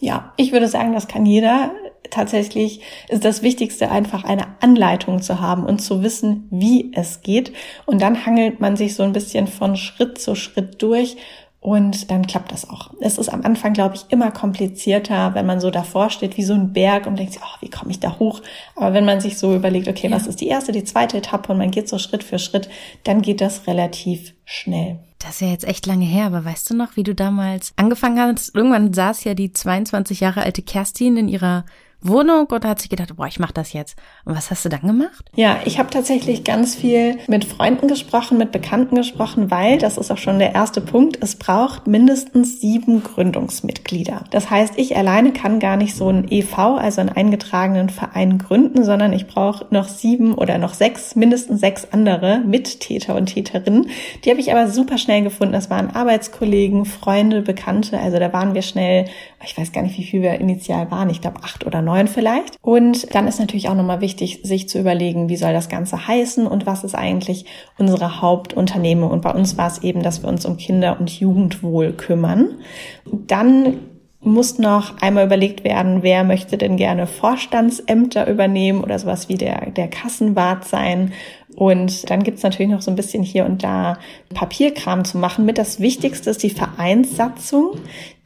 Ja, 0.00 0.32
ich 0.38 0.52
würde 0.52 0.66
sagen, 0.66 0.94
das 0.94 1.06
kann 1.06 1.26
jeder. 1.26 1.72
Tatsächlich 2.08 2.80
ist 3.10 3.26
das 3.26 3.42
Wichtigste 3.42 3.90
einfach 3.90 4.24
eine 4.24 4.46
Anleitung 4.62 5.20
zu 5.20 5.38
haben 5.38 5.66
und 5.66 5.80
zu 5.80 6.02
wissen, 6.02 6.48
wie 6.50 6.92
es 6.94 7.20
geht. 7.20 7.52
Und 7.84 8.00
dann 8.00 8.24
hangelt 8.24 8.58
man 8.58 8.74
sich 8.74 8.94
so 8.94 9.02
ein 9.02 9.12
bisschen 9.12 9.48
von 9.48 9.76
Schritt 9.76 10.18
zu 10.18 10.34
Schritt 10.34 10.80
durch 10.80 11.18
und 11.60 12.10
dann 12.10 12.26
klappt 12.26 12.52
das 12.52 12.70
auch. 12.70 12.90
Es 13.00 13.18
ist 13.18 13.28
am 13.28 13.42
Anfang, 13.42 13.72
glaube 13.72 13.96
ich, 13.96 14.06
immer 14.10 14.30
komplizierter, 14.30 15.34
wenn 15.34 15.44
man 15.44 15.60
so 15.60 15.70
davor 15.70 16.08
steht 16.10 16.36
wie 16.36 16.44
so 16.44 16.54
ein 16.54 16.72
Berg 16.72 17.06
und 17.06 17.18
denkt 17.18 17.38
oh, 17.42 17.56
wie 17.60 17.68
komme 17.68 17.90
ich 17.90 17.98
da 17.98 18.18
hoch? 18.18 18.40
Aber 18.76 18.94
wenn 18.94 19.04
man 19.04 19.20
sich 19.20 19.38
so 19.38 19.54
überlegt, 19.54 19.88
okay, 19.88 20.08
ja. 20.08 20.14
was 20.14 20.26
ist 20.26 20.40
die 20.40 20.46
erste, 20.46 20.70
die 20.70 20.84
zweite 20.84 21.18
Etappe 21.18 21.52
und 21.52 21.58
man 21.58 21.72
geht 21.72 21.88
so 21.88 21.98
Schritt 21.98 22.22
für 22.22 22.38
Schritt, 22.38 22.68
dann 23.02 23.22
geht 23.22 23.40
das 23.40 23.66
relativ 23.66 24.34
schnell. 24.44 25.00
Das 25.18 25.30
ist 25.32 25.40
ja 25.40 25.48
jetzt 25.48 25.66
echt 25.66 25.86
lange 25.86 26.04
her, 26.04 26.26
aber 26.26 26.44
weißt 26.44 26.70
du 26.70 26.74
noch, 26.74 26.94
wie 26.94 27.02
du 27.02 27.12
damals 27.12 27.72
angefangen 27.74 28.20
hast? 28.20 28.54
Irgendwann 28.54 28.94
saß 28.94 29.24
ja 29.24 29.34
die 29.34 29.52
22 29.52 30.20
Jahre 30.20 30.42
alte 30.42 30.62
Kerstin 30.62 31.16
in 31.16 31.28
ihrer 31.28 31.64
Wohnung 32.00 32.46
oder 32.46 32.68
hat 32.68 32.80
sich 32.80 32.90
gedacht, 32.90 33.16
boah, 33.16 33.26
ich 33.26 33.40
mache 33.40 33.52
das 33.52 33.72
jetzt. 33.72 33.96
Und 34.24 34.36
was 34.36 34.50
hast 34.50 34.64
du 34.64 34.68
dann 34.68 34.82
gemacht? 34.82 35.30
Ja, 35.34 35.58
ich 35.64 35.78
habe 35.78 35.90
tatsächlich 35.90 36.44
ganz 36.44 36.76
viel 36.76 37.18
mit 37.26 37.44
Freunden 37.44 37.88
gesprochen, 37.88 38.38
mit 38.38 38.52
Bekannten 38.52 38.94
gesprochen, 38.94 39.50
weil, 39.50 39.78
das 39.78 39.98
ist 39.98 40.12
auch 40.12 40.18
schon 40.18 40.38
der 40.38 40.54
erste 40.54 40.80
Punkt, 40.80 41.18
es 41.20 41.36
braucht 41.36 41.86
mindestens 41.88 42.60
sieben 42.60 43.02
Gründungsmitglieder. 43.02 44.24
Das 44.30 44.48
heißt, 44.48 44.74
ich 44.76 44.96
alleine 44.96 45.32
kann 45.32 45.58
gar 45.58 45.76
nicht 45.76 45.96
so 45.96 46.08
ein 46.08 46.30
EV, 46.30 46.58
also 46.78 47.00
einen 47.00 47.10
eingetragenen 47.10 47.90
Verein 47.90 48.38
gründen, 48.38 48.84
sondern 48.84 49.12
ich 49.12 49.26
brauche 49.26 49.66
noch 49.70 49.88
sieben 49.88 50.34
oder 50.34 50.58
noch 50.58 50.74
sechs, 50.74 51.16
mindestens 51.16 51.60
sechs 51.60 51.88
andere 51.90 52.38
Mittäter 52.46 53.16
und 53.16 53.26
Täterinnen. 53.26 53.90
Die 54.24 54.30
habe 54.30 54.40
ich 54.40 54.52
aber 54.52 54.68
super 54.68 54.98
schnell 54.98 55.22
gefunden. 55.22 55.52
Das 55.52 55.70
waren 55.70 55.90
Arbeitskollegen, 55.90 56.84
Freunde, 56.84 57.42
Bekannte. 57.42 57.98
Also 57.98 58.18
da 58.18 58.32
waren 58.32 58.54
wir 58.54 58.62
schnell, 58.62 59.06
ich 59.44 59.58
weiß 59.58 59.72
gar 59.72 59.82
nicht, 59.82 59.98
wie 59.98 60.04
viel 60.04 60.22
wir 60.22 60.34
initial 60.34 60.90
waren. 60.90 61.10
Ich 61.10 61.20
glaube 61.20 61.40
acht 61.42 61.66
oder 61.66 61.82
neun 61.88 62.06
vielleicht. 62.06 62.56
Und 62.62 63.14
dann 63.14 63.26
ist 63.26 63.40
natürlich 63.40 63.68
auch 63.68 63.74
nochmal 63.74 64.00
wichtig, 64.00 64.40
sich 64.44 64.68
zu 64.68 64.78
überlegen, 64.78 65.28
wie 65.28 65.36
soll 65.36 65.52
das 65.52 65.68
Ganze 65.68 66.06
heißen 66.06 66.46
und 66.46 66.66
was 66.66 66.84
ist 66.84 66.94
eigentlich 66.94 67.46
unsere 67.78 68.20
Hauptunternehmung. 68.20 69.10
Und 69.10 69.22
bei 69.22 69.32
uns 69.32 69.56
war 69.58 69.66
es 69.66 69.82
eben, 69.82 70.02
dass 70.02 70.22
wir 70.22 70.28
uns 70.28 70.46
um 70.46 70.56
Kinder- 70.56 70.98
und 71.00 71.10
Jugendwohl 71.10 71.92
kümmern. 71.92 72.58
Dann 73.04 73.78
muss 74.20 74.58
noch 74.58 75.00
einmal 75.00 75.26
überlegt 75.26 75.64
werden, 75.64 76.02
wer 76.02 76.24
möchte 76.24 76.58
denn 76.58 76.76
gerne 76.76 77.06
Vorstandsämter 77.06 78.28
übernehmen 78.28 78.82
oder 78.82 78.98
sowas 78.98 79.28
wie 79.28 79.36
der, 79.36 79.70
der 79.70 79.88
Kassenwart 79.88 80.64
sein 80.64 81.12
und 81.58 82.08
dann 82.08 82.22
gibt's 82.22 82.44
natürlich 82.44 82.70
noch 82.70 82.82
so 82.82 82.90
ein 82.92 82.96
bisschen 82.96 83.24
hier 83.24 83.44
und 83.44 83.64
da 83.64 83.98
Papierkram 84.32 85.04
zu 85.04 85.18
machen. 85.18 85.44
Mit 85.44 85.58
das 85.58 85.80
Wichtigste 85.80 86.30
ist 86.30 86.44
die 86.44 86.50
Vereinssatzung, 86.50 87.72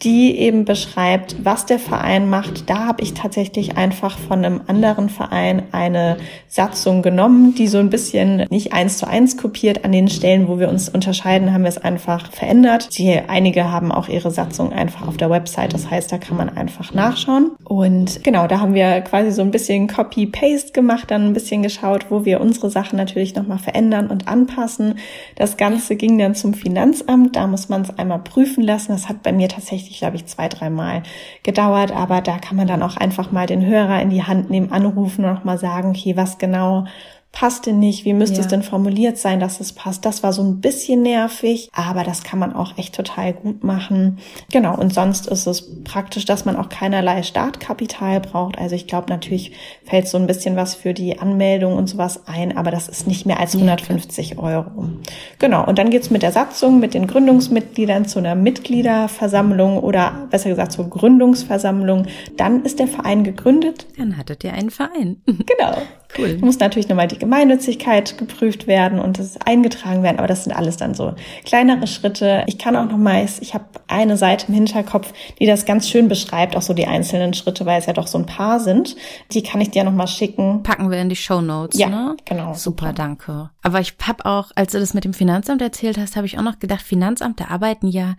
die 0.03 0.37
eben 0.39 0.65
beschreibt, 0.65 1.37
was 1.45 1.67
der 1.67 1.79
Verein 1.79 2.29
macht. 2.29 2.69
Da 2.69 2.87
habe 2.87 3.03
ich 3.03 3.15
tatsächlich 3.15 3.77
einfach 3.77 4.19
von 4.19 4.45
einem 4.45 4.63
anderen 4.67 5.09
Verein 5.09 5.63
eine 5.73 6.17
Satzung 6.49 7.03
genommen, 7.03 7.55
die 7.55 7.69
so 7.69 7.79
ein 7.79 7.91
bisschen 7.91 8.47
nicht 8.51 8.73
eins 8.73 8.99
zu 8.99 9.07
eins 9.07 9.37
kopiert. 9.37 9.85
An 9.85 9.93
den 9.93 10.09
Stellen, 10.09 10.49
wo 10.49 10.59
wir 10.59 10.69
uns 10.69 10.89
unterscheiden, 10.89 11.53
haben 11.53 11.63
wir 11.63 11.69
es 11.69 11.79
einfach 11.79 12.33
verändert. 12.33 12.99
Die, 12.99 13.21
einige 13.29 13.71
haben 13.71 13.93
auch 13.93 14.09
ihre 14.09 14.31
Satzung 14.31 14.73
einfach 14.73 15.07
auf 15.07 15.17
der 15.17 15.31
Website. 15.31 15.73
Das 15.73 15.91
heißt, 15.91 16.11
da 16.11 16.19
kann 16.19 16.37
man 16.37 16.49
einfach 16.49 16.93
nachschauen. 16.95 17.53
Und 17.65 18.25
genau, 18.25 18.47
da 18.47 18.61
haben 18.61 18.75
wir 18.75 19.01
quasi 19.03 19.31
so 19.31 19.43
ein 19.43 19.51
bisschen 19.51 19.87
Copy-Paste 19.87 20.73
gemacht, 20.73 21.11
dann 21.11 21.29
ein 21.29 21.33
bisschen 21.33 21.63
geschaut, 21.63 22.07
wo 22.11 22.25
wir 22.25 22.41
unsere 22.41 22.71
Sachen 22.71 22.97
natürlich 22.97 23.35
nochmal 23.35 23.59
verändern 23.59 24.09
und 24.09 24.27
anpassen. 24.29 24.97
Das 25.37 25.57
Ganze 25.57 25.97
ging 25.97 26.19
dann 26.19 26.35
zum 26.35 26.55
Finanzamt. 26.55 27.37
Da 27.37 27.47
muss 27.47 27.69
man 27.69 27.83
es 27.83 27.99
einmal 27.99 28.19
prüfen 28.19 28.65
lassen. 28.65 28.93
Das 28.93 29.09
hat 29.09 29.23
bei 29.23 29.33
mir 29.33 29.49
tatsächlich, 29.49 29.92
glaube 29.99 30.17
ich, 30.17 30.27
zwei, 30.27 30.49
dreimal 30.49 31.03
gedauert. 31.43 31.93
Aber 31.93 32.21
da 32.21 32.39
kann 32.39 32.57
man 32.57 32.67
dann 32.67 32.83
auch 32.83 32.97
einfach 32.97 33.33
mal 33.33 33.47
den 33.47 33.65
Hörer 33.65 34.01
in 34.03 34.11
die 34.11 34.25
Hand 34.25 34.51
nehmen, 34.51 34.73
anrufen 34.73 35.25
und 35.25 35.35
nochmal 35.35 35.59
sagen, 35.59 35.91
okay, 35.91 36.17
was 36.17 36.39
genau 36.39 36.85
passt 37.33 37.67
denn 37.67 37.79
nicht, 37.79 38.05
wie 38.05 38.13
müsste 38.13 38.37
Ja. 38.37 38.43
es 38.43 38.49
denn 38.49 38.63
formuliert 38.63 39.17
sein, 39.19 39.41
dass 39.41 39.59
es 39.61 39.73
passt. 39.73 40.05
Das 40.05 40.23
war 40.23 40.33
so 40.33 40.43
ein 40.43 40.61
bisschen 40.61 41.03
nervig, 41.03 41.71
aber 41.73 42.05
das 42.05 42.23
kann 42.23 42.39
man 42.39 42.53
auch 42.55 42.77
echt 42.77 42.95
total 42.95 43.33
gut 43.33 43.65
machen. 43.65 44.19
Genau, 44.53 44.77
und 44.79 44.93
sonst 44.93 45.27
ist 45.27 45.47
es 45.47 45.83
praktisch, 45.85 46.25
dass 46.27 46.45
man 46.45 46.57
auch 46.57 46.69
keinerlei 46.69 47.23
Startkapital 47.23 48.21
braucht. 48.21 48.59
Also 48.59 48.75
ich 48.77 48.87
glaube, 48.87 49.09
natürlich 49.09 49.53
fällt 49.85 50.09
so 50.09 50.19
ein 50.19 50.27
bisschen 50.27 50.57
was 50.57 50.75
für 50.75 50.93
die 50.95 51.19
Anmeldung 51.19 51.73
und 51.75 51.89
sowas 51.89 52.21
ein, 52.27 52.57
aber 52.57 52.71
das 52.71 52.89
ist 52.89 53.07
nicht 53.07 53.25
mehr 53.27 53.41
als 53.41 53.55
150 53.55 54.39
Euro. 54.39 54.91
Genau, 55.39 55.67
und 55.67 55.79
dann 55.79 55.89
geht's 55.91 56.11
mit 56.11 56.23
der 56.23 56.33
Satzung, 56.33 56.81
mit 56.81 56.93
den 56.95 57.07
Gründungsmitgliedern 57.07 58.05
zu 58.07 58.19
einer 58.19 58.35
Mitgliederversammlung 58.35 59.79
oder 59.79 60.27
besser 60.31 60.51
gesagt 60.51 60.73
zur 60.73 60.89
Gründungsversammlung. 60.91 62.07
Dann 62.37 62.63
ist 62.65 62.79
der 62.79 62.89
Verein 62.89 63.25
gegründet. 63.25 63.87
Dann 63.97 64.17
hattet 64.17 64.45
ihr 64.45 64.53
einen 64.53 64.71
Verein. 64.71 65.23
Genau. 65.27 65.77
Cool. 66.19 66.39
Muss 66.41 66.59
natürlich 66.59 66.89
nochmal 66.89 67.09
die 67.09 67.19
Gemeinnützigkeit 67.19 68.19
geprüft 68.19 68.67
werden 68.67 68.99
und 68.99 69.19
es 69.19 69.41
eingetragen 69.41 70.03
werden, 70.03 70.19
aber 70.19 70.27
das 70.29 70.45
sind 70.45 70.53
alles 70.53 70.77
dann 70.77 70.95
so 70.95 71.15
kleinere 71.45 71.87
Schritte. 71.87 72.45
Ich 72.47 72.59
kann 72.59 72.77
auch 72.77 72.87
noch 72.87 72.99
mal, 72.99 73.27
ich 73.41 73.55
habe 73.55 73.65
eine 73.89 74.17
Seite 74.17 74.47
im 74.49 74.55
Hinterkopf, 74.55 75.13
die 75.39 75.47
das 75.47 75.65
ganz 75.65 75.89
schön 75.89 76.09
beschreibt, 76.09 76.57
auch 76.57 76.63
so 76.63 76.75
die 76.75 76.87
einzelnen 76.87 77.35
Schritte, 77.35 77.65
weil 77.67 77.79
es 77.79 77.87
ja 77.87 77.93
doch 77.93 78.07
so 78.07 78.19
ein 78.19 78.27
paar 78.27 78.61
sind. 78.61 78.97
Die 79.33 79.43
kann 79.43 79.61
ich 79.61 79.71
dir 79.71 79.85
noch 79.85 79.93
mal 79.93 80.07
schicken. 80.07 80.63
Packen 80.63 80.91
wir 80.91 80.99
in 81.01 81.09
die 81.09 81.17
Show 81.17 81.41
Notes, 81.41 81.79
Ja, 81.79 81.89
ne? 81.89 82.17
genau. 82.25 82.55
Super, 82.55 82.93
danke. 82.93 83.51
Aber 83.63 83.81
ich 83.81 83.95
hab 84.07 84.27
auch, 84.27 84.51
als 84.55 84.73
du 84.73 84.81
das 84.81 84.95
mit 84.95 85.05
dem 85.05 85.15
Finanzamt 85.15 85.63
erzählt 85.63 85.99
hast, 85.99 86.17
habe 86.17 86.27
ich 86.27 86.39
auch 86.39 86.43
noch 86.43 86.59
gedacht, 86.59 86.83
Finanzamt, 86.83 87.41
da 87.41 87.47
arbeiten 87.47 87.87
ja 87.87 88.15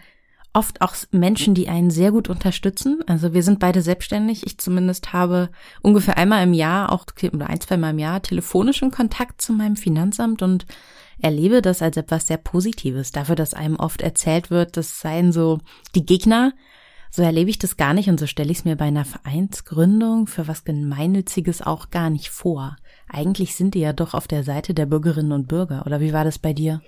oft 0.54 0.82
auch 0.82 0.96
Menschen, 1.12 1.56
die 1.56 1.68
einen 1.68 1.90
sehr 1.90 2.12
gut 2.12 2.30
unterstützen. 2.30 3.02
Also 3.08 3.34
wir 3.34 3.42
sind 3.44 3.60
beide 3.60 3.82
selbstständig. 3.82 4.46
Ich 4.46 4.60
zumindest 4.60 5.12
habe 5.12 5.50
ungefähr 5.82 6.18
einmal 6.18 6.44
im 6.44 6.54
Jahr, 6.54 6.92
auch 6.92 7.06
oder 7.34 7.50
ein, 7.50 7.60
zwei 7.60 7.78
Mal 7.78 7.90
im 7.90 8.00
Jahr 8.00 8.22
telefonischen 8.22 8.92
Kontakt 8.92 9.42
zu 9.42 9.52
meinem 9.52 9.76
Finanzamt 9.76 10.44
und 10.44 10.66
erlebe 11.20 11.62
das 11.62 11.82
als 11.82 11.98
etwas 11.98 12.28
sehr 12.28 12.38
Positives. 12.38 13.12
Dafür, 13.12 13.36
dass 13.36 13.54
einem 13.54 13.78
oft 13.78 14.02
erzählt 14.02 14.52
wird, 14.52 14.78
das 14.78 15.00
seien 15.00 15.32
so 15.32 15.60
die 15.96 16.06
Gegner. 16.06 16.54
So 17.16 17.22
erlebe 17.22 17.52
ich 17.52 17.60
das 17.60 17.78
gar 17.78 17.94
nicht 17.94 18.10
und 18.10 18.20
so 18.20 18.26
stelle 18.26 18.52
ich 18.52 18.60
es 18.60 18.66
mir 18.66 18.76
bei 18.76 18.86
einer 18.86 19.06
Vereinsgründung 19.06 20.26
für 20.26 20.48
was 20.48 20.64
Gemeinnütziges 20.64 21.62
auch 21.62 21.92
gar 21.92 22.10
nicht 22.10 22.30
vor. 22.30 22.76
Eigentlich 23.08 23.56
sind 23.56 23.76
die 23.76 23.82
ja 23.82 23.94
doch 23.94 24.16
auf 24.16 24.28
der 24.28 24.44
Seite 24.44 24.74
der 24.74 24.88
Bürgerinnen 24.88 25.32
und 25.32 25.48
Bürger. 25.48 25.86
Oder 25.86 26.00
wie 26.00 26.12
war 26.12 26.24
das 26.24 26.40
bei 26.40 26.54
dir? 26.54 26.82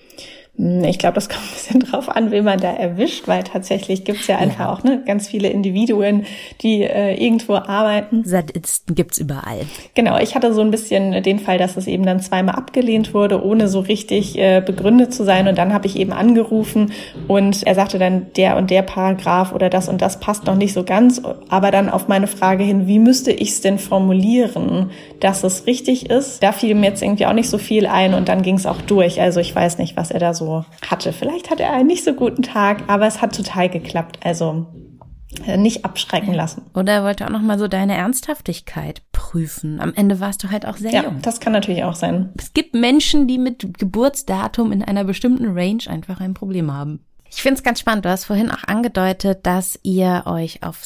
Hm, 0.58 0.84
Ich 0.86 0.98
glaube, 1.00 1.16
das 1.16 1.28
kommt 1.30 1.42
ein 1.44 1.54
bisschen 1.54 1.80
drauf 1.82 2.10
an, 2.10 2.32
wen 2.32 2.44
man 2.44 2.60
da 2.60 2.72
erwischt, 2.72 3.28
weil 3.28 3.44
tatsächlich 3.44 4.04
gibt's 4.06 4.28
ja 4.28 4.38
einfach 4.38 4.60
Ja. 4.66 4.72
auch 4.74 4.84
ne, 4.84 5.02
ganz 5.06 5.28
viele 5.28 5.50
Individuen, 5.50 6.26
die 6.62 6.84
äh, 6.84 7.16
irgendwo 7.22 7.56
arbeiten. 7.56 8.24
Sadisten 8.26 8.96
gibt's 8.96 9.18
überall. 9.18 9.60
Genau, 9.96 10.18
ich 10.20 10.36
hatte 10.36 10.54
so 10.54 10.62
ein 10.62 10.72
bisschen 10.72 11.24
den 11.24 11.40
Fall, 11.40 11.58
dass 11.58 11.78
es 11.78 11.88
eben 11.88 12.06
dann 12.06 12.20
zweimal 12.20 12.56
abgelehnt 12.56 13.14
wurde, 13.14 13.44
ohne 13.44 13.68
so 13.68 13.80
richtig 13.82 14.38
äh, 14.38 14.62
begründet 14.66 15.14
zu 15.14 15.24
sein. 15.24 15.48
Und 15.48 15.58
dann 15.58 15.74
habe 15.74 15.88
ich 15.88 15.98
eben 15.98 16.14
angerufen 16.14 16.92
und 17.28 17.64
er 17.64 17.76
sagte 17.76 18.00
dann, 18.00 18.28
der 18.38 18.58
und 18.58 18.70
der 18.70 18.82
Paragraph 18.82 19.54
oder 19.54 19.70
das 19.70 19.90
und 19.90 20.02
das 20.02 20.20
passt 20.20 20.46
noch 20.46 20.56
nicht 20.56 20.74
so 20.74 20.84
ganz. 20.84 21.22
Aber 21.50 21.72
dann 21.72 21.90
auf 21.90 22.08
meine 22.08 22.28
Frage 22.28 22.64
hin, 22.64 22.88
wie 22.88 23.00
müsste 23.00 23.32
ich 23.32 23.50
es 23.50 23.62
denn 23.62 23.78
formulieren, 23.80 24.92
dass 25.20 25.44
es 25.44 25.66
richtig 25.68 26.10
ist? 26.10 26.42
Da 26.44 26.52
fiel 26.52 26.76
mir 26.76 26.88
jetzt 26.90 27.02
irgendwie 27.02 27.26
auch 27.26 27.34
nicht 27.34 27.50
so 27.50 27.58
viel 27.58 27.86
ein 27.88 28.14
und 28.14 28.30
dann 28.30 28.42
ging 28.42 28.56
es 28.56 28.66
auch 28.66 28.82
durch. 28.82 29.20
Also 29.22 29.40
ich 29.40 29.54
weiß 29.56 29.78
nicht, 29.78 29.98
was 29.98 30.12
er 30.12 30.20
da 30.20 30.34
so 30.34 30.45
hatte. 30.90 31.14
Vielleicht 31.14 31.50
hatte 31.50 31.64
er 31.64 31.74
einen 31.74 31.88
nicht 31.88 32.04
so 32.04 32.14
guten 32.14 32.42
Tag, 32.44 32.84
aber 32.88 33.08
es 33.08 33.22
hat 33.22 33.36
total 33.36 33.70
geklappt. 33.70 34.20
Also 34.24 34.68
äh, 35.46 35.58
nicht 35.58 35.84
abschrecken 35.86 36.34
lassen. 36.34 36.64
Oder 36.74 36.94
er 36.94 37.04
wollte 37.04 37.26
auch 37.26 37.30
noch 37.30 37.42
mal 37.42 37.60
so 37.60 37.68
deine 37.68 37.96
Ernsthaftigkeit 37.96 39.02
prüfen. 39.12 39.80
Am 39.82 39.94
Ende 39.94 40.20
warst 40.20 40.44
du 40.44 40.52
halt 40.52 40.66
auch 40.66 40.78
sehr 40.78 40.92
Ja, 40.92 41.04
jung. 41.04 41.20
das 41.22 41.40
kann 41.40 41.54
natürlich 41.54 41.84
auch 41.84 41.96
sein. 41.96 42.32
Es 42.38 42.54
gibt 42.54 42.74
Menschen, 42.74 43.28
die 43.28 43.38
mit 43.38 43.78
Geburtsdatum 43.78 44.72
in 44.72 44.84
einer 44.84 45.04
bestimmten 45.04 45.58
Range 45.58 45.84
einfach 45.88 46.20
ein 46.22 46.34
Problem 46.34 46.72
haben. 46.74 47.00
Ich 47.30 47.42
finde 47.42 47.56
es 47.58 47.64
ganz 47.64 47.80
spannend. 47.82 48.06
Du 48.06 48.10
hast 48.10 48.26
vorhin 48.26 48.50
auch 48.52 48.64
angedeutet, 48.66 49.40
dass 49.44 49.78
ihr 49.84 50.24
euch 50.26 50.64
auf 50.64 50.86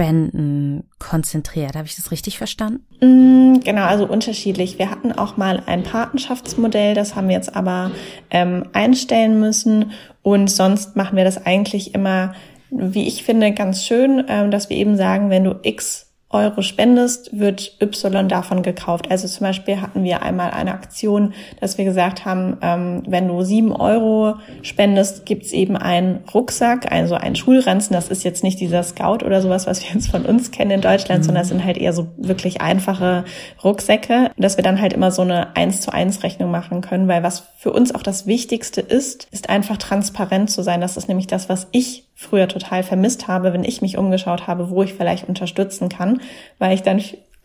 Sachspenden 0.00 0.84
konzentriert. 0.98 1.76
Habe 1.76 1.86
ich 1.86 1.96
das 1.96 2.10
richtig 2.10 2.38
verstanden? 2.38 2.84
Mm, 3.00 3.60
Genau, 3.62 3.82
also 3.82 4.06
unterschiedlich. 4.06 4.78
Wir 4.78 4.90
hatten 4.90 5.12
auch 5.12 5.36
mal 5.36 5.62
ein 5.66 5.82
Patenschaftsmodell, 5.82 6.94
das 6.94 7.14
haben 7.14 7.28
wir 7.28 7.36
jetzt 7.36 7.54
aber 7.54 7.90
ähm, 8.30 8.64
einstellen 8.72 9.38
müssen. 9.38 9.92
Und 10.22 10.50
sonst 10.50 10.96
machen 10.96 11.16
wir 11.16 11.24
das 11.24 11.44
eigentlich 11.44 11.94
immer, 11.94 12.34
wie 12.70 13.06
ich 13.06 13.22
finde, 13.22 13.52
ganz 13.52 13.84
schön, 13.84 14.24
ähm, 14.28 14.50
dass 14.50 14.70
wir 14.70 14.76
eben 14.76 14.96
sagen, 14.96 15.28
wenn 15.28 15.44
du 15.44 15.60
X 15.62 16.09
Euro 16.30 16.62
spendest, 16.62 17.36
wird 17.36 17.76
Y 17.82 18.28
davon 18.28 18.62
gekauft. 18.62 19.10
Also 19.10 19.26
zum 19.26 19.46
Beispiel 19.46 19.80
hatten 19.80 20.04
wir 20.04 20.22
einmal 20.22 20.52
eine 20.52 20.72
Aktion, 20.72 21.34
dass 21.60 21.76
wir 21.76 21.84
gesagt 21.84 22.24
haben, 22.24 22.56
ähm, 22.62 23.02
wenn 23.08 23.26
du 23.26 23.42
sieben 23.42 23.72
Euro 23.72 24.36
spendest, 24.62 25.26
gibt's 25.26 25.52
eben 25.52 25.76
einen 25.76 26.20
Rucksack, 26.32 26.92
also 26.92 27.16
einen 27.16 27.34
Schulranzen. 27.34 27.94
Das 27.94 28.08
ist 28.08 28.22
jetzt 28.22 28.44
nicht 28.44 28.60
dieser 28.60 28.84
Scout 28.84 29.24
oder 29.24 29.42
sowas, 29.42 29.66
was 29.66 29.82
wir 29.82 29.92
jetzt 29.92 30.08
von 30.08 30.24
uns 30.24 30.52
kennen 30.52 30.70
in 30.70 30.80
Deutschland, 30.80 31.24
sondern 31.24 31.42
es 31.42 31.48
sind 31.48 31.64
halt 31.64 31.78
eher 31.78 31.92
so 31.92 32.06
wirklich 32.16 32.60
einfache 32.60 33.24
Rucksäcke, 33.64 34.30
dass 34.36 34.56
wir 34.56 34.62
dann 34.62 34.80
halt 34.80 34.92
immer 34.92 35.10
so 35.10 35.22
eine 35.22 35.56
eins 35.56 35.80
zu 35.80 35.92
eins 35.92 36.22
Rechnung 36.22 36.52
machen 36.52 36.80
können, 36.80 37.08
weil 37.08 37.24
was 37.24 37.40
für 37.56 37.72
uns 37.72 37.92
auch 37.92 38.02
das 38.02 38.26
Wichtigste 38.26 38.80
ist, 38.80 39.26
ist 39.32 39.48
einfach 39.48 39.78
transparent 39.78 40.48
zu 40.50 40.62
sein. 40.62 40.80
Das 40.80 40.96
ist 40.96 41.08
nämlich 41.08 41.26
das, 41.26 41.48
was 41.48 41.66
ich 41.72 42.04
früher 42.20 42.48
total 42.48 42.82
vermisst 42.82 43.28
habe, 43.28 43.54
wenn 43.54 43.64
ich 43.64 43.80
mich 43.80 43.96
umgeschaut 43.96 44.46
habe, 44.46 44.68
wo 44.68 44.82
ich 44.82 44.92
vielleicht 44.92 45.26
unterstützen 45.26 45.88
kann, 45.88 46.20
weil 46.58 46.74
ich 46.74 46.82
dann 46.82 47.02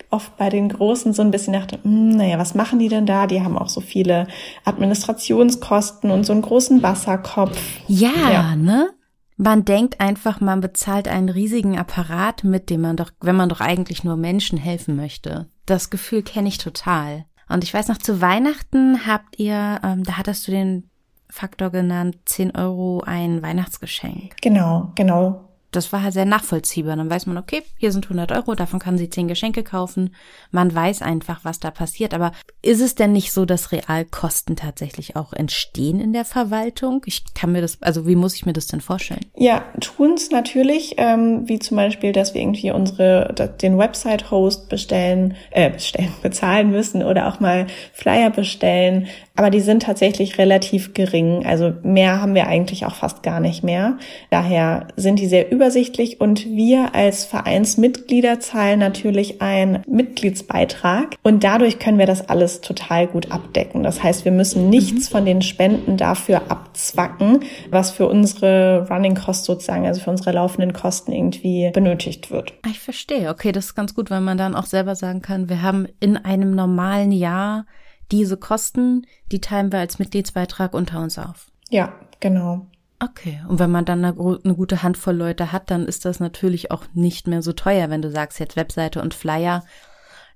oft 0.10 0.36
bei 0.38 0.50
den 0.50 0.68
Großen 0.68 1.14
so 1.14 1.22
ein 1.22 1.32
bisschen 1.32 1.54
dachte, 1.54 1.80
hm, 1.82 2.10
naja, 2.18 2.38
was 2.38 2.56
machen 2.56 2.80
die 2.80 2.90
denn 2.90 3.06
da? 3.06 3.26
Die 3.26 3.42
haben 3.42 3.58
auch 3.58 3.70
so 3.70 3.80
viele 3.80 4.28
Administrationskosten 4.66 6.12
und 6.12 6.26
so 6.26 6.34
einen 6.34 6.42
großen 6.42 6.84
Wasserkopf. 6.84 7.58
Ja, 7.88 8.32
Ja. 8.32 8.56
ne? 8.56 8.90
Man 9.38 9.66
denkt 9.66 10.00
einfach, 10.00 10.40
man 10.40 10.62
bezahlt 10.62 11.08
einen 11.10 11.28
riesigen 11.30 11.78
Apparat, 11.78 12.44
mit 12.46 12.70
dem 12.70 12.82
man 12.82 12.96
doch, 12.96 13.12
wenn 13.22 13.36
man 13.36 13.50
doch 13.50 13.60
eigentlich 13.60 14.04
nur 14.06 14.16
Menschen 14.16 14.58
helfen 14.58 14.96
möchte. 14.96 15.48
Das 15.66 15.90
Gefühl 15.90 16.22
kenne 16.24 16.48
ich 16.48 16.58
total. 16.58 17.26
Und 17.50 17.64
ich 17.66 17.74
weiß 17.74 17.90
noch, 17.90 17.98
zu 17.98 18.22
Weihnachten 18.22 19.06
habt 19.08 19.38
ihr, 19.40 19.80
ähm, 19.84 20.04
da 20.06 20.18
hattest 20.18 20.48
du 20.48 20.52
den 20.52 20.90
Faktor 21.30 21.70
genannt, 21.70 22.18
10 22.26 22.56
Euro 22.56 23.02
ein 23.06 23.42
Weihnachtsgeschenk. 23.42 24.36
Genau, 24.42 24.92
genau. 24.96 25.50
Das 25.76 25.92
war 25.92 26.04
halt 26.04 26.14
sehr 26.14 26.26
nachvollziehbar. 26.26 26.96
Dann 26.96 27.10
weiß 27.10 27.26
man, 27.26 27.38
okay, 27.38 27.64
hier 27.78 27.92
sind 27.92 28.06
100 28.06 28.32
Euro, 28.32 28.56
davon 28.56 28.80
kann 28.80 28.98
sie 28.98 29.10
10 29.10 29.28
Geschenke 29.28 29.64
kaufen. 29.64 30.16
Man 30.52 30.74
weiß 30.74 31.02
einfach, 31.02 31.42
was 31.44 31.60
da 31.60 31.72
passiert. 31.72 32.14
Aber 32.14 32.32
ist 32.62 32.82
es 32.82 32.96
denn 32.96 33.12
nicht 33.12 33.32
so, 33.32 33.46
dass 33.46 33.72
Realkosten 33.72 34.56
tatsächlich 34.56 35.16
auch 35.16 35.34
entstehen 35.34 36.00
in 36.00 36.14
der 36.14 36.26
Verwaltung? 36.26 37.04
Ich 37.06 37.34
kann 37.34 37.52
mir 37.52 37.62
das, 37.62 37.82
also 37.82 38.08
wie 38.08 38.16
muss 38.16 38.36
ich 38.36 38.46
mir 38.46 38.54
das 38.54 38.68
denn 38.68 38.82
vorstellen? 38.82 39.26
Ja, 39.36 39.64
tun's 39.80 40.32
natürlich, 40.32 40.96
ähm, 40.98 41.48
wie 41.48 41.60
zum 41.60 41.78
Beispiel, 41.78 42.12
dass 42.12 42.34
wir 42.34 42.42
irgendwie 42.42 42.72
unsere 42.72 43.34
den 43.62 43.78
Website-Host 43.78 44.70
bestellen, 44.70 45.36
äh, 45.52 45.70
bestellen, 45.70 46.14
bezahlen 46.22 46.72
müssen 46.72 47.04
oder 47.04 47.28
auch 47.28 47.40
mal 47.40 47.68
Flyer 47.94 48.30
bestellen. 48.30 49.08
Aber 49.36 49.50
die 49.50 49.60
sind 49.60 49.84
tatsächlich 49.84 50.38
relativ 50.38 50.94
gering. 50.94 51.46
Also 51.46 51.74
mehr 51.84 52.22
haben 52.22 52.36
wir 52.36 52.48
eigentlich 52.48 52.86
auch 52.86 52.96
fast 52.96 53.22
gar 53.22 53.40
nicht 53.40 53.64
mehr. 53.64 53.98
Daher 54.30 54.88
sind 54.96 55.20
die 55.20 55.28
sehr 55.28 55.52
übersichtlich 55.66 56.22
und 56.22 56.46
wir 56.46 56.94
als 56.94 57.26
Vereinsmitglieder 57.26 58.40
zahlen 58.40 58.78
natürlich 58.78 59.42
einen 59.42 59.82
Mitgliedsbeitrag 59.88 61.16
und 61.24 61.44
dadurch 61.44 61.80
können 61.80 61.98
wir 61.98 62.06
das 62.06 62.30
alles 62.30 62.62
total 62.62 63.08
gut 63.08 63.32
abdecken. 63.32 63.82
Das 63.82 64.04
heißt, 64.04 64.26
wir 64.26 64.32
müssen 64.32 64.70
nichts 64.70 65.08
von 65.08 65.26
den 65.26 65.42
Spenden 65.42 65.98
dafür 65.98 66.52
abzwacken, 66.52 67.40
was 67.72 67.90
für 67.90 68.08
unsere 68.08 68.88
Running 68.92 69.16
Costs 69.16 69.46
sozusagen, 69.46 69.88
also 69.88 70.02
für 70.02 70.12
unsere 70.12 70.34
laufenden 70.34 70.72
Kosten 70.72 71.12
irgendwie 71.12 71.72
benötigt 71.74 72.30
wird. 72.30 72.54
Ah, 72.62 72.70
Ich 72.70 72.80
verstehe. 72.80 73.32
Okay, 73.32 73.52
das 73.52 73.66
ist 73.66 73.76
ganz 73.76 73.96
gut, 73.96 74.12
weil 74.12 74.22
man 74.22 74.38
dann 74.38 74.54
auch 74.54 74.68
selber 74.68 74.94
sagen 74.94 75.24
kann, 75.24 75.50
wir 75.50 75.64
haben 75.64 75.88
in 76.00 76.16
einem 76.16 76.52
normalen 76.52 77.12
Jahr 77.12 77.66
diese 78.12 78.38
Kosten, 78.38 79.08
die 79.32 79.42
teilen 79.42 79.72
wir 79.72 79.80
als 79.80 79.98
Mitgliedsbeitrag 79.98 80.76
unter 80.76 81.02
uns 81.02 81.18
auf. 81.18 81.48
Ja, 81.72 81.92
genau. 82.20 82.68
Okay, 83.00 83.42
und 83.48 83.60
wenn 83.60 83.72
man 83.72 83.86
dann 83.86 84.06
eine, 84.06 84.14
gute 84.56 84.82
Handvoll 84.82 85.16
Leute 85.16 85.52
hat, 85.52 85.70
dann 85.70 85.86
ist 85.86 86.06
das 86.06 86.20
natürlich 86.20 86.72
auch 86.72 86.84
nicht 86.94 87.28
mehr 87.28 87.42
so 87.42 87.52
teuer, 87.52 87.90
wenn 87.90 88.02
du 88.02 88.10
sagst 88.10 88.40
jetzt 88.40 88.56
Webseite 88.56 89.02
und 89.02 89.14
Flyer. 89.14 89.64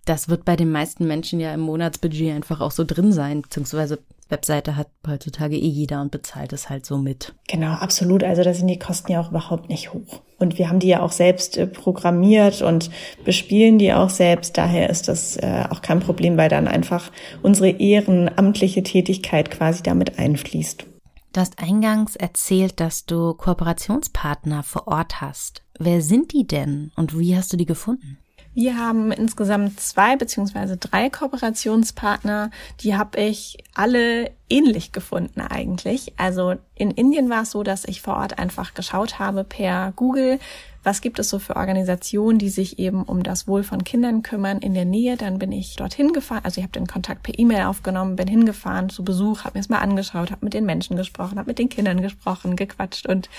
Das 0.06 0.28
wird 0.28 0.46
bei 0.46 0.56
den 0.56 0.72
meisten 0.72 1.08
Menschen 1.08 1.40
ja 1.40 1.54
im 1.54 1.62
Monatsbudget 1.62 2.36
einfach 2.36 2.62
auch 2.62 2.72
so 2.72 2.84
drin 2.84 3.12
sein, 3.12 3.42
beziehungsweise 3.42 4.00
Webseite 4.30 4.76
hat 4.76 4.88
heutzutage 5.08 5.56
eh 5.56 5.68
jeder 5.68 6.02
und 6.02 6.12
bezahlt 6.12 6.54
es 6.54 6.70
halt 6.70 6.86
so 6.86 6.98
mit. 6.98 7.34
Genau, 7.48 7.72
absolut. 7.72 8.24
Also 8.24 8.44
da 8.44 8.54
sind 8.54 8.68
die 8.68 8.80
Kosten 8.80 9.12
ja 9.12 9.22
auch 9.22 9.32
überhaupt 9.32 9.70
nicht 9.70 9.94
hoch. 9.94 10.22
Und 10.38 10.58
wir 10.58 10.70
haben 10.70 10.80
die 10.80 10.88
ja 10.88 11.02
auch 11.02 11.12
selbst 11.12 11.58
äh, 11.58 11.68
programmiert 11.68 12.62
und 12.62 12.92
bespielen 13.26 13.80
die 13.80 13.94
auch 13.94 14.10
selbst. 14.10 14.58
Daher 14.58 14.90
ist 14.90 15.08
das 15.08 15.36
äh, 15.38 15.66
auch 15.70 15.82
kein 15.82 16.00
Problem, 16.00 16.38
weil 16.38 16.50
dann 16.50 16.68
einfach 16.68 17.12
unsere 17.42 17.70
ehrenamtliche 17.70 18.84
Tätigkeit 18.84 19.52
quasi 19.52 19.84
damit 19.84 20.20
einfließt. 20.20 20.86
Du 21.32 21.42
hast 21.42 21.60
eingangs 21.60 22.16
erzählt, 22.16 22.80
dass 22.80 23.06
du 23.06 23.36
Kooperationspartner 23.36 24.64
vor 24.64 24.88
Ort 24.88 25.22
hast. 25.22 25.64
Wer 25.78 26.02
sind 26.02 26.34
die 26.34 26.48
denn 26.48 26.92
und 26.96 27.18
wie 27.18 27.38
hast 27.38 27.54
du 27.54 27.58
die 27.58 27.68
gefunden? 27.68 28.18
Wir 28.56 28.78
haben 28.78 29.12
insgesamt 29.12 29.80
zwei 29.80 30.16
beziehungsweise 30.16 30.76
drei 30.78 31.12
Kooperationspartner. 31.12 32.50
Die 32.82 32.98
habe 32.98 33.20
ich 33.20 33.64
alle 33.76 34.32
ähnlich 34.50 34.92
gefunden 34.92 35.42
eigentlich. 35.42 36.14
Also 36.18 36.56
in 36.74 36.90
Indien 36.90 37.30
war 37.30 37.44
es 37.44 37.52
so, 37.52 37.62
dass 37.62 37.86
ich 37.86 38.02
vor 38.02 38.16
Ort 38.16 38.40
einfach 38.40 38.74
geschaut 38.74 39.20
habe 39.20 39.44
per 39.44 39.94
Google, 39.96 40.40
was 40.90 41.02
gibt 41.02 41.20
es 41.20 41.30
so 41.30 41.38
für 41.38 41.56
Organisationen, 41.56 42.40
die 42.40 42.50
sich 42.50 42.80
eben 42.80 43.04
um 43.04 43.22
das 43.22 43.48
Wohl 43.48 43.62
von 43.62 43.84
Kindern 43.84 44.24
kümmern 44.24 44.58
in 44.58 44.74
der 44.74 44.86
Nähe. 44.86 45.18
Dann 45.18 45.38
bin 45.38 45.52
ich 45.52 45.76
dorthin 45.76 46.14
gefahren, 46.14 46.42
also 46.44 46.58
ich 46.58 46.64
habe 46.64 46.72
den 46.72 46.88
Kontakt 46.88 47.22
per 47.22 47.38
E-Mail 47.38 47.66
aufgenommen, 47.66 48.16
bin 48.16 48.28
hingefahren 48.28 48.90
zu 48.90 49.04
Besuch, 49.04 49.44
habe 49.44 49.60
mir 49.60 49.62
es 49.62 49.70
mal 49.70 49.78
angeschaut, 49.78 50.32
habe 50.32 50.44
mit 50.46 50.56
den 50.56 50.66
Menschen 50.66 50.98
gesprochen, 50.98 51.38
habe 51.38 51.52
mit 51.52 51.60
den 51.60 51.70
Kindern 51.70 52.02
gesprochen, 52.02 52.56
gequatscht 52.56 53.06
und 53.06 53.30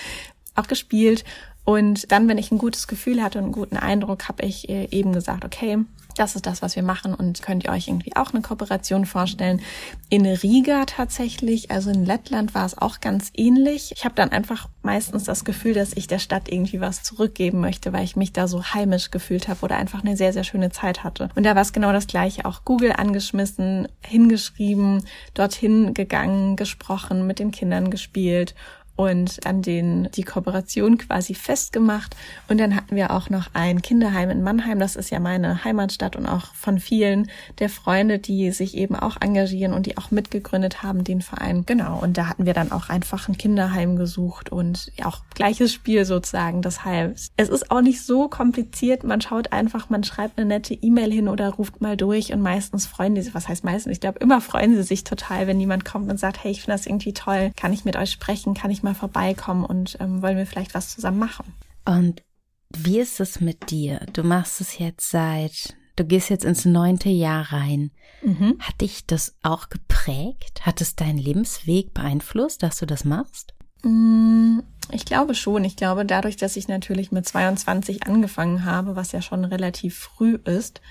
auch 0.55 0.67
gespielt 0.67 1.25
und 1.63 2.11
dann, 2.11 2.27
wenn 2.27 2.37
ich 2.37 2.51
ein 2.51 2.57
gutes 2.57 2.87
Gefühl 2.87 3.21
hatte 3.21 3.37
und 3.37 3.45
einen 3.45 3.53
guten 3.53 3.77
Eindruck, 3.77 4.27
habe 4.27 4.43
ich 4.43 4.67
äh, 4.69 4.87
eben 4.91 5.13
gesagt, 5.13 5.45
okay, 5.45 5.79
das 6.13 6.35
ist 6.35 6.45
das, 6.45 6.61
was 6.61 6.75
wir 6.75 6.83
machen 6.83 7.13
und 7.13 7.41
könnt 7.41 7.63
ihr 7.63 7.71
euch 7.71 7.87
irgendwie 7.87 8.15
auch 8.15 8.33
eine 8.33 8.41
Kooperation 8.41 9.05
vorstellen. 9.05 9.61
In 10.09 10.25
Riga 10.25 10.85
tatsächlich, 10.85 11.71
also 11.71 11.89
in 11.89 12.05
Lettland 12.05 12.53
war 12.55 12.65
es 12.65 12.77
auch 12.77 12.99
ganz 12.99 13.31
ähnlich. 13.35 13.91
Ich 13.95 14.05
habe 14.05 14.15
dann 14.15 14.31
einfach 14.31 14.69
meistens 14.81 15.23
das 15.23 15.45
Gefühl, 15.45 15.73
dass 15.73 15.93
ich 15.93 16.07
der 16.07 16.19
Stadt 16.19 16.49
irgendwie 16.49 16.81
was 16.81 17.03
zurückgeben 17.03 17.59
möchte, 17.59 17.93
weil 17.93 18.03
ich 18.03 18.15
mich 18.15 18.33
da 18.33 18.47
so 18.47 18.63
heimisch 18.63 19.11
gefühlt 19.11 19.47
habe 19.47 19.61
oder 19.61 19.77
einfach 19.77 20.03
eine 20.03 20.17
sehr, 20.17 20.33
sehr 20.33 20.43
schöne 20.43 20.71
Zeit 20.71 21.03
hatte. 21.03 21.29
Und 21.35 21.43
da 21.43 21.55
war 21.55 21.61
es 21.61 21.73
genau 21.73 21.91
das 21.91 22.07
gleiche, 22.07 22.45
auch 22.45 22.65
Google 22.65 22.93
angeschmissen, 22.93 23.87
hingeschrieben, 24.01 25.03
dorthin 25.33 25.93
gegangen, 25.93 26.55
gesprochen, 26.55 27.27
mit 27.27 27.39
den 27.39 27.51
Kindern 27.51 27.89
gespielt 27.89 28.55
und 29.01 29.39
an 29.47 29.63
den 29.63 30.09
die 30.11 30.21
Kooperation 30.21 30.99
quasi 30.99 31.33
festgemacht. 31.33 32.15
Und 32.47 32.59
dann 32.59 32.75
hatten 32.75 32.95
wir 32.95 33.09
auch 33.09 33.31
noch 33.31 33.49
ein 33.53 33.81
Kinderheim 33.81 34.29
in 34.29 34.43
Mannheim. 34.43 34.77
Das 34.77 34.95
ist 34.95 35.09
ja 35.09 35.19
meine 35.19 35.63
Heimatstadt 35.63 36.15
und 36.15 36.27
auch 36.27 36.53
von 36.53 36.79
vielen 36.79 37.31
der 37.57 37.69
Freunde, 37.69 38.19
die 38.19 38.51
sich 38.51 38.77
eben 38.77 38.95
auch 38.95 39.17
engagieren 39.19 39.73
und 39.73 39.87
die 39.87 39.97
auch 39.97 40.11
mitgegründet 40.11 40.83
haben, 40.83 41.03
den 41.03 41.21
Verein. 41.21 41.63
Genau. 41.65 41.99
Und 41.99 42.15
da 42.17 42.27
hatten 42.27 42.45
wir 42.45 42.53
dann 42.53 42.71
auch 42.71 42.89
einfach 42.89 43.27
ein 43.27 43.37
Kinderheim 43.37 43.95
gesucht 43.95 44.51
und 44.51 44.91
auch 45.03 45.21
gleiches 45.33 45.73
Spiel 45.73 46.05
sozusagen. 46.05 46.61
Deshalb, 46.61 47.17
es 47.37 47.49
ist 47.49 47.71
auch 47.71 47.81
nicht 47.81 48.03
so 48.05 48.27
kompliziert. 48.27 49.03
Man 49.03 49.19
schaut 49.19 49.51
einfach, 49.51 49.89
man 49.89 50.03
schreibt 50.03 50.37
eine 50.37 50.47
nette 50.47 50.75
E-Mail 50.75 51.11
hin 51.11 51.27
oder 51.27 51.49
ruft 51.49 51.81
mal 51.81 51.97
durch 51.97 52.31
und 52.33 52.41
meistens 52.41 52.85
freuen 52.85 53.15
die 53.15 53.23
sich, 53.23 53.33
was 53.33 53.47
heißt 53.47 53.63
meistens? 53.63 53.93
Ich 53.93 53.99
glaube, 53.99 54.19
immer 54.19 54.41
freuen 54.41 54.75
sie 54.75 54.83
sich 54.83 55.03
total, 55.03 55.47
wenn 55.47 55.59
jemand 55.59 55.85
kommt 55.85 56.11
und 56.11 56.19
sagt, 56.19 56.43
hey, 56.43 56.51
ich 56.51 56.61
finde 56.61 56.77
das 56.77 56.85
irgendwie 56.85 57.13
toll. 57.13 57.51
Kann 57.55 57.73
ich 57.73 57.83
mit 57.83 57.95
euch 57.95 58.11
sprechen? 58.11 58.53
Kann 58.53 58.69
ich 58.69 58.83
mal 58.83 58.90
vorbeikommen 58.95 59.65
und 59.65 59.97
ähm, 59.99 60.21
wollen 60.21 60.37
wir 60.37 60.45
vielleicht 60.45 60.73
was 60.73 60.89
zusammen 60.89 61.19
machen. 61.19 61.53
Und 61.85 62.23
wie 62.69 62.99
ist 62.99 63.19
es 63.19 63.41
mit 63.41 63.69
dir? 63.69 64.05
Du 64.13 64.23
machst 64.23 64.61
es 64.61 64.77
jetzt 64.77 65.09
seit, 65.09 65.75
du 65.95 66.05
gehst 66.05 66.29
jetzt 66.29 66.45
ins 66.45 66.65
neunte 66.65 67.09
Jahr 67.09 67.51
rein. 67.51 67.91
Mhm. 68.23 68.57
Hat 68.59 68.81
dich 68.81 69.05
das 69.05 69.35
auch 69.43 69.69
geprägt? 69.69 70.65
Hat 70.65 70.81
es 70.81 70.95
deinen 70.95 71.17
Lebensweg 71.17 71.93
beeinflusst, 71.93 72.63
dass 72.63 72.77
du 72.77 72.85
das 72.85 73.03
machst? 73.03 73.53
Mm, 73.83 74.59
ich 74.91 75.05
glaube 75.05 75.35
schon. 75.35 75.63
Ich 75.63 75.75
glaube, 75.75 76.05
dadurch, 76.05 76.37
dass 76.37 76.55
ich 76.55 76.67
natürlich 76.67 77.11
mit 77.11 77.27
22 77.27 78.03
angefangen 78.07 78.65
habe, 78.65 78.95
was 78.95 79.11
ja 79.11 79.21
schon 79.21 79.45
relativ 79.45 79.97
früh 79.97 80.35
ist, 80.35 80.81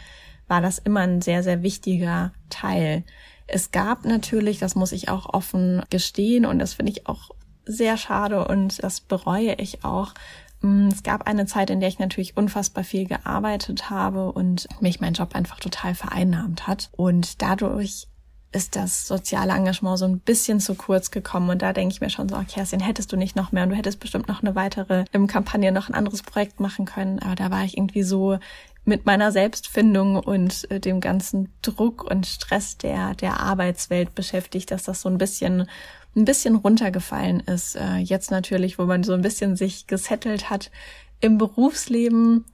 war 0.48 0.60
das 0.60 0.78
immer 0.78 1.00
ein 1.00 1.22
sehr, 1.22 1.42
sehr 1.42 1.62
wichtiger 1.62 2.32
Teil. 2.48 3.04
Es 3.46 3.70
gab 3.70 4.04
natürlich, 4.04 4.58
das 4.58 4.74
muss 4.74 4.92
ich 4.92 5.08
auch 5.08 5.32
offen 5.32 5.82
gestehen, 5.90 6.44
und 6.44 6.58
das 6.58 6.74
finde 6.74 6.92
ich 6.92 7.06
auch 7.06 7.30
sehr 7.64 7.96
schade 7.96 8.46
und 8.46 8.82
das 8.82 9.00
bereue 9.00 9.54
ich 9.54 9.84
auch. 9.84 10.14
Mm, 10.60 10.88
es 10.88 11.02
gab 11.02 11.26
eine 11.26 11.46
Zeit, 11.46 11.70
in 11.70 11.80
der 11.80 11.88
ich 11.88 11.98
natürlich 11.98 12.36
unfassbar 12.36 12.84
viel 12.84 13.06
gearbeitet 13.06 13.90
habe 13.90 14.32
und 14.32 14.68
mich 14.80 15.00
mein 15.00 15.14
Job 15.14 15.34
einfach 15.34 15.60
total 15.60 15.94
vereinnahmt 15.94 16.66
hat. 16.66 16.90
Und 16.96 17.42
dadurch 17.42 18.08
ist 18.52 18.74
das 18.74 19.06
soziale 19.06 19.52
Engagement 19.52 19.98
so 19.98 20.04
ein 20.06 20.18
bisschen 20.18 20.60
zu 20.60 20.74
kurz 20.74 21.10
gekommen. 21.10 21.50
Und 21.50 21.62
da 21.62 21.72
denke 21.72 21.92
ich 21.92 22.00
mir 22.00 22.10
schon 22.10 22.28
so, 22.28 22.36
okay, 22.36 22.46
Kerstin, 22.54 22.80
hättest 22.80 23.12
du 23.12 23.16
nicht 23.16 23.36
noch 23.36 23.52
mehr 23.52 23.62
und 23.62 23.70
du 23.70 23.76
hättest 23.76 24.00
bestimmt 24.00 24.28
noch 24.28 24.42
eine 24.42 24.54
weitere 24.54 25.04
ähm, 25.12 25.26
Kampagne, 25.26 25.70
noch 25.72 25.88
ein 25.88 25.94
anderes 25.94 26.22
Projekt 26.22 26.58
machen 26.58 26.84
können. 26.84 27.20
Aber 27.20 27.36
da 27.36 27.50
war 27.50 27.64
ich 27.64 27.76
irgendwie 27.76 28.02
so 28.02 28.38
mit 28.84 29.06
meiner 29.06 29.30
Selbstfindung 29.30 30.16
und 30.16 30.70
äh, 30.70 30.80
dem 30.80 31.00
ganzen 31.00 31.52
Druck 31.62 32.02
und 32.02 32.26
Stress 32.26 32.76
der, 32.76 33.14
der 33.14 33.38
Arbeitswelt 33.38 34.14
beschäftigt, 34.14 34.70
dass 34.70 34.84
das 34.84 35.02
so 35.02 35.08
ein 35.08 35.18
bisschen 35.18 35.68
ein 36.16 36.24
bisschen 36.24 36.56
runtergefallen 36.56 37.40
ist. 37.40 37.76
Äh, 37.76 37.98
jetzt 37.98 38.30
natürlich, 38.30 38.78
wo 38.78 38.84
man 38.84 39.04
so 39.04 39.12
ein 39.12 39.22
bisschen 39.22 39.54
sich 39.54 39.86
gesettelt 39.86 40.50
hat 40.50 40.72
im 41.20 41.38
Berufsleben, 41.38 42.46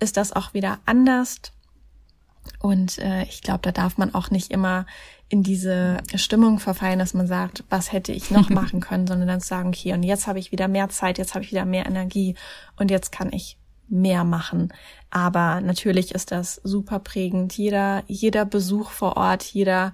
ist 0.00 0.16
das 0.16 0.32
auch 0.32 0.54
wieder 0.54 0.78
anders. 0.86 1.36
Und 2.58 2.98
äh, 2.98 3.24
ich 3.24 3.42
glaube, 3.42 3.60
da 3.62 3.72
darf 3.72 3.98
man 3.98 4.14
auch 4.14 4.30
nicht 4.30 4.50
immer 4.50 4.86
in 5.28 5.42
diese 5.42 5.98
Stimmung 6.14 6.58
verfallen, 6.58 6.98
dass 6.98 7.14
man 7.14 7.26
sagt, 7.26 7.64
was 7.70 7.92
hätte 7.92 8.12
ich 8.12 8.30
noch 8.30 8.50
machen 8.50 8.80
können, 8.80 9.06
sondern 9.06 9.28
dann 9.28 9.40
zu 9.40 9.48
sagen, 9.48 9.68
okay, 9.68 9.92
und 9.92 10.02
jetzt 10.02 10.26
habe 10.26 10.38
ich 10.38 10.52
wieder 10.52 10.68
mehr 10.68 10.88
Zeit, 10.88 11.18
jetzt 11.18 11.34
habe 11.34 11.44
ich 11.44 11.50
wieder 11.50 11.64
mehr 11.64 11.86
Energie 11.86 12.34
und 12.76 12.90
jetzt 12.90 13.10
kann 13.12 13.32
ich 13.32 13.58
mehr 13.88 14.24
machen. 14.24 14.72
Aber 15.10 15.60
natürlich 15.60 16.14
ist 16.14 16.30
das 16.30 16.60
super 16.64 16.98
prägend. 16.98 17.56
Jeder, 17.56 18.02
jeder 18.06 18.44
Besuch 18.44 18.90
vor 18.90 19.16
Ort, 19.16 19.42
jeder 19.44 19.92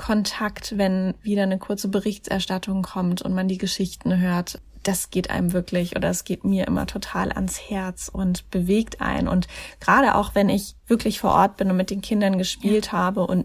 Kontakt, 0.00 0.78
wenn 0.78 1.12
wieder 1.20 1.42
eine 1.42 1.58
kurze 1.58 1.88
Berichterstattung 1.88 2.80
kommt 2.80 3.20
und 3.20 3.34
man 3.34 3.48
die 3.48 3.58
Geschichten 3.58 4.18
hört. 4.18 4.58
Das 4.82 5.10
geht 5.10 5.28
einem 5.28 5.52
wirklich 5.52 5.94
oder 5.94 6.08
es 6.08 6.24
geht 6.24 6.42
mir 6.42 6.66
immer 6.66 6.86
total 6.86 7.30
ans 7.30 7.60
Herz 7.68 8.08
und 8.10 8.50
bewegt 8.50 9.02
ein. 9.02 9.28
Und 9.28 9.46
gerade 9.78 10.14
auch 10.14 10.34
wenn 10.34 10.48
ich 10.48 10.74
wirklich 10.86 11.20
vor 11.20 11.32
Ort 11.32 11.58
bin 11.58 11.70
und 11.70 11.76
mit 11.76 11.90
den 11.90 12.00
Kindern 12.00 12.38
gespielt 12.38 12.86
ja. 12.86 12.92
habe 12.92 13.26
und 13.26 13.44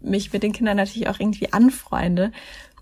mich 0.00 0.32
mit 0.32 0.44
den 0.44 0.52
Kindern 0.52 0.76
natürlich 0.76 1.08
auch 1.08 1.18
irgendwie 1.18 1.52
anfreunde. 1.52 2.30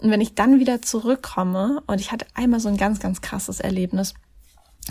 Und 0.01 0.11
wenn 0.11 0.21
ich 0.21 0.35
dann 0.35 0.61
wieder 0.61 0.83
zurückkomme 0.83 1.83
und 1.87 2.03
ich 2.03 2.13
hatte 2.13 2.27
einmal 2.35 2.61
so 2.61 2.69
ein 2.69 2.77
ganz, 2.77 3.01
ganz 3.01 3.23
krasses 3.23 3.59
Erlebnis, 3.59 4.13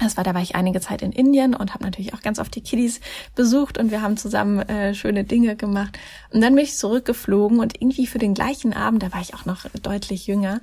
das 0.02 0.18
war, 0.18 0.24
da 0.24 0.34
war 0.34 0.42
ich 0.42 0.56
einige 0.56 0.82
Zeit 0.82 1.02
in 1.02 1.12
Indien 1.12 1.54
und 1.54 1.74
habe 1.74 1.84
natürlich 1.84 2.14
auch 2.14 2.22
ganz 2.22 2.40
oft 2.40 2.54
die 2.56 2.62
Kiddies 2.62 3.00
besucht 3.36 3.78
und 3.78 3.92
wir 3.92 4.02
haben 4.02 4.18
zusammen 4.18 4.60
äh, 4.62 4.96
schöne 4.96 5.24
Dinge 5.24 5.56
gemacht. 5.56 6.00
Und 6.32 6.42
dann 6.42 6.56
bin 6.56 6.64
ich 6.64 6.76
zurückgeflogen 6.76 7.60
und 7.60 7.80
irgendwie 7.80 8.08
für 8.08 8.18
den 8.18 8.34
gleichen 8.34 8.74
Abend, 8.74 9.04
da 9.04 9.14
war 9.14 9.22
ich 9.22 9.36
auch 9.36 9.46
noch 9.46 9.66
deutlich 9.82 10.26
jünger, 10.26 10.62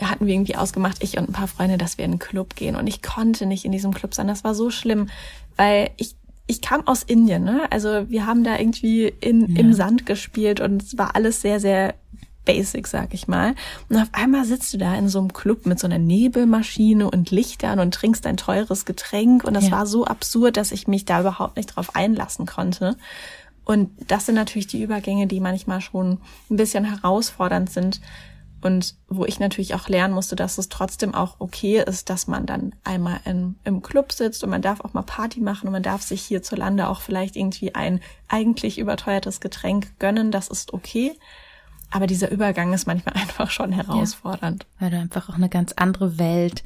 hatten 0.00 0.26
wir 0.26 0.34
irgendwie 0.34 0.56
ausgemacht, 0.56 1.02
ich 1.02 1.18
und 1.18 1.28
ein 1.28 1.32
paar 1.32 1.48
Freunde, 1.48 1.78
dass 1.78 1.98
wir 1.98 2.04
in 2.04 2.12
einen 2.12 2.18
Club 2.18 2.56
gehen. 2.56 2.74
Und 2.74 2.86
ich 2.86 3.02
konnte 3.02 3.46
nicht 3.46 3.64
in 3.64 3.72
diesem 3.72 3.94
Club 3.94 4.14
sein. 4.14 4.26
Das 4.26 4.44
war 4.44 4.54
so 4.54 4.70
schlimm, 4.70 5.08
weil 5.56 5.90
ich 5.96 6.16
ich 6.46 6.60
kam 6.60 6.86
aus 6.86 7.02
Indien, 7.02 7.42
ne? 7.42 7.62
Also 7.70 8.10
wir 8.10 8.26
haben 8.26 8.44
da 8.44 8.58
irgendwie 8.58 9.06
in, 9.20 9.54
ja. 9.54 9.60
im 9.60 9.72
Sand 9.72 10.04
gespielt 10.04 10.60
und 10.60 10.82
es 10.82 10.98
war 10.98 11.16
alles 11.16 11.40
sehr, 11.40 11.58
sehr 11.58 11.94
basic, 12.44 12.86
sag 12.86 13.14
ich 13.14 13.28
mal. 13.28 13.54
Und 13.88 13.96
auf 13.96 14.08
einmal 14.12 14.44
sitzt 14.44 14.72
du 14.74 14.78
da 14.78 14.94
in 14.94 15.08
so 15.08 15.18
einem 15.18 15.32
Club 15.32 15.66
mit 15.66 15.78
so 15.78 15.86
einer 15.86 15.98
Nebelmaschine 15.98 17.10
und 17.10 17.30
Lichtern 17.30 17.78
und 17.80 17.94
trinkst 17.94 18.26
ein 18.26 18.36
teures 18.36 18.84
Getränk. 18.84 19.44
Und 19.44 19.54
das 19.54 19.66
ja. 19.66 19.72
war 19.72 19.86
so 19.86 20.04
absurd, 20.04 20.56
dass 20.56 20.72
ich 20.72 20.86
mich 20.86 21.04
da 21.04 21.20
überhaupt 21.20 21.56
nicht 21.56 21.66
drauf 21.74 21.94
einlassen 21.94 22.46
konnte. 22.46 22.96
Und 23.64 23.90
das 24.08 24.26
sind 24.26 24.34
natürlich 24.34 24.66
die 24.66 24.82
Übergänge, 24.82 25.26
die 25.26 25.40
manchmal 25.40 25.80
schon 25.80 26.18
ein 26.50 26.56
bisschen 26.56 26.84
herausfordernd 26.84 27.70
sind. 27.70 28.00
Und 28.60 28.94
wo 29.08 29.26
ich 29.26 29.40
natürlich 29.40 29.74
auch 29.74 29.88
lernen 29.88 30.14
musste, 30.14 30.36
dass 30.36 30.56
es 30.56 30.70
trotzdem 30.70 31.14
auch 31.14 31.36
okay 31.38 31.84
ist, 31.86 32.08
dass 32.08 32.26
man 32.26 32.46
dann 32.46 32.74
einmal 32.82 33.20
in, 33.26 33.56
im 33.64 33.82
Club 33.82 34.10
sitzt 34.10 34.42
und 34.42 34.48
man 34.48 34.62
darf 34.62 34.80
auch 34.80 34.94
mal 34.94 35.02
Party 35.02 35.40
machen 35.40 35.66
und 35.66 35.72
man 35.72 35.82
darf 35.82 36.00
sich 36.00 36.22
hierzulande 36.22 36.88
auch 36.88 37.02
vielleicht 37.02 37.36
irgendwie 37.36 37.74
ein 37.74 38.00
eigentlich 38.26 38.78
überteuertes 38.78 39.40
Getränk 39.40 39.98
gönnen. 39.98 40.30
Das 40.30 40.48
ist 40.48 40.72
okay. 40.72 41.12
Aber 41.94 42.08
dieser 42.08 42.28
Übergang 42.32 42.72
ist 42.72 42.88
manchmal 42.88 43.14
einfach 43.22 43.50
schon 43.50 43.70
herausfordernd. 43.70 44.64
Ja, 44.64 44.80
weil 44.80 44.90
du 44.90 44.98
einfach 44.98 45.28
auch 45.28 45.36
eine 45.36 45.48
ganz 45.48 45.72
andere 45.76 46.18
Welt 46.18 46.64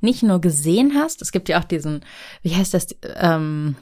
nicht 0.00 0.22
nur 0.22 0.40
gesehen 0.40 0.92
hast. 0.94 1.20
Es 1.20 1.32
gibt 1.32 1.50
ja 1.50 1.60
auch 1.60 1.64
diesen, 1.64 2.02
wie 2.42 2.56
heißt 2.56 2.72
das, 2.72 2.88
ähm, 3.16 3.76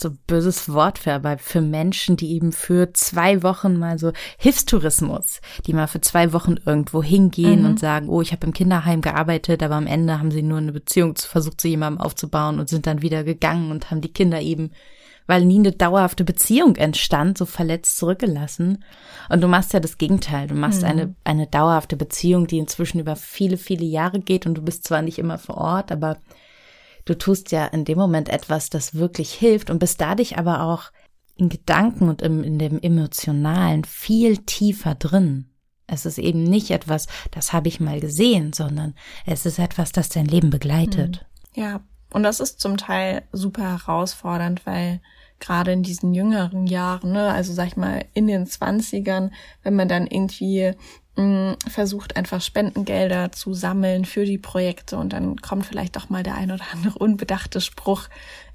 so 0.00 0.10
böses 0.26 0.72
Wort 0.72 0.98
für, 0.98 1.12
aber 1.12 1.36
für 1.36 1.60
Menschen, 1.60 2.16
die 2.16 2.32
eben 2.32 2.52
für 2.52 2.94
zwei 2.94 3.42
Wochen 3.42 3.78
mal 3.78 3.98
so 3.98 4.12
Hilfstourismus, 4.38 5.42
die 5.66 5.74
mal 5.74 5.88
für 5.88 6.00
zwei 6.00 6.32
Wochen 6.32 6.56
irgendwo 6.64 7.02
hingehen 7.02 7.60
mhm. 7.60 7.66
und 7.66 7.78
sagen, 7.78 8.08
oh, 8.08 8.22
ich 8.22 8.32
habe 8.32 8.46
im 8.46 8.54
Kinderheim 8.54 9.02
gearbeitet, 9.02 9.62
aber 9.62 9.74
am 9.74 9.86
Ende 9.86 10.18
haben 10.18 10.30
sie 10.30 10.42
nur 10.42 10.58
eine 10.58 10.72
Beziehung 10.72 11.16
versucht 11.16 11.60
zu 11.60 11.68
jemandem 11.68 12.00
aufzubauen 12.00 12.58
und 12.58 12.70
sind 12.70 12.86
dann 12.86 13.02
wieder 13.02 13.24
gegangen 13.24 13.70
und 13.70 13.90
haben 13.90 14.00
die 14.00 14.12
Kinder 14.12 14.40
eben 14.40 14.70
weil 15.26 15.44
nie 15.44 15.58
eine 15.58 15.72
dauerhafte 15.72 16.24
Beziehung 16.24 16.76
entstand, 16.76 17.38
so 17.38 17.46
verletzt 17.46 17.96
zurückgelassen. 17.96 18.84
Und 19.28 19.40
du 19.40 19.48
machst 19.48 19.72
ja 19.72 19.80
das 19.80 19.98
Gegenteil. 19.98 20.48
Du 20.48 20.54
machst 20.54 20.82
mhm. 20.82 20.88
eine, 20.88 21.14
eine 21.24 21.46
dauerhafte 21.46 21.96
Beziehung, 21.96 22.46
die 22.46 22.58
inzwischen 22.58 23.00
über 23.00 23.16
viele, 23.16 23.56
viele 23.56 23.84
Jahre 23.84 24.20
geht 24.20 24.46
und 24.46 24.54
du 24.54 24.62
bist 24.62 24.84
zwar 24.84 25.02
nicht 25.02 25.18
immer 25.18 25.38
vor 25.38 25.56
Ort, 25.56 25.92
aber 25.92 26.18
du 27.04 27.16
tust 27.16 27.52
ja 27.52 27.66
in 27.66 27.84
dem 27.84 27.98
Moment 27.98 28.28
etwas, 28.28 28.70
das 28.70 28.94
wirklich 28.94 29.32
hilft 29.32 29.70
und 29.70 29.78
bist 29.78 30.00
dadurch 30.00 30.38
aber 30.38 30.62
auch 30.62 30.90
in 31.36 31.48
Gedanken 31.48 32.08
und 32.08 32.22
im, 32.22 32.44
in 32.44 32.58
dem 32.58 32.78
Emotionalen 32.80 33.84
viel 33.84 34.38
tiefer 34.38 34.94
drin. 34.94 35.48
Es 35.86 36.06
ist 36.06 36.18
eben 36.18 36.44
nicht 36.44 36.70
etwas, 36.70 37.06
das 37.32 37.52
habe 37.52 37.68
ich 37.68 37.80
mal 37.80 38.00
gesehen, 38.00 38.52
sondern 38.52 38.94
es 39.26 39.44
ist 39.44 39.58
etwas, 39.58 39.92
das 39.92 40.08
dein 40.08 40.26
Leben 40.26 40.50
begleitet. 40.50 41.26
Mhm. 41.54 41.62
Ja, 41.62 41.80
und 42.12 42.22
das 42.22 42.40
ist 42.40 42.60
zum 42.60 42.76
Teil 42.76 43.22
super 43.32 43.62
herausfordernd, 43.62 44.66
weil 44.66 45.00
gerade 45.40 45.72
in 45.72 45.82
diesen 45.82 46.14
jüngeren 46.14 46.66
Jahren, 46.66 47.12
ne, 47.12 47.32
also 47.32 47.52
sag 47.52 47.66
ich 47.68 47.76
mal 47.76 48.04
in 48.14 48.26
den 48.26 48.46
Zwanzigern, 48.46 49.32
wenn 49.62 49.74
man 49.74 49.88
dann 49.88 50.06
irgendwie 50.06 50.72
mh, 51.16 51.56
versucht 51.68 52.16
einfach 52.16 52.40
Spendengelder 52.40 53.32
zu 53.32 53.52
sammeln 53.52 54.04
für 54.04 54.24
die 54.24 54.38
Projekte 54.38 54.96
und 54.96 55.12
dann 55.12 55.36
kommt 55.36 55.66
vielleicht 55.66 55.96
doch 55.96 56.08
mal 56.10 56.22
der 56.22 56.36
ein 56.36 56.52
oder 56.52 56.64
andere 56.72 56.98
unbedachte 56.98 57.60
Spruch, 57.60 58.08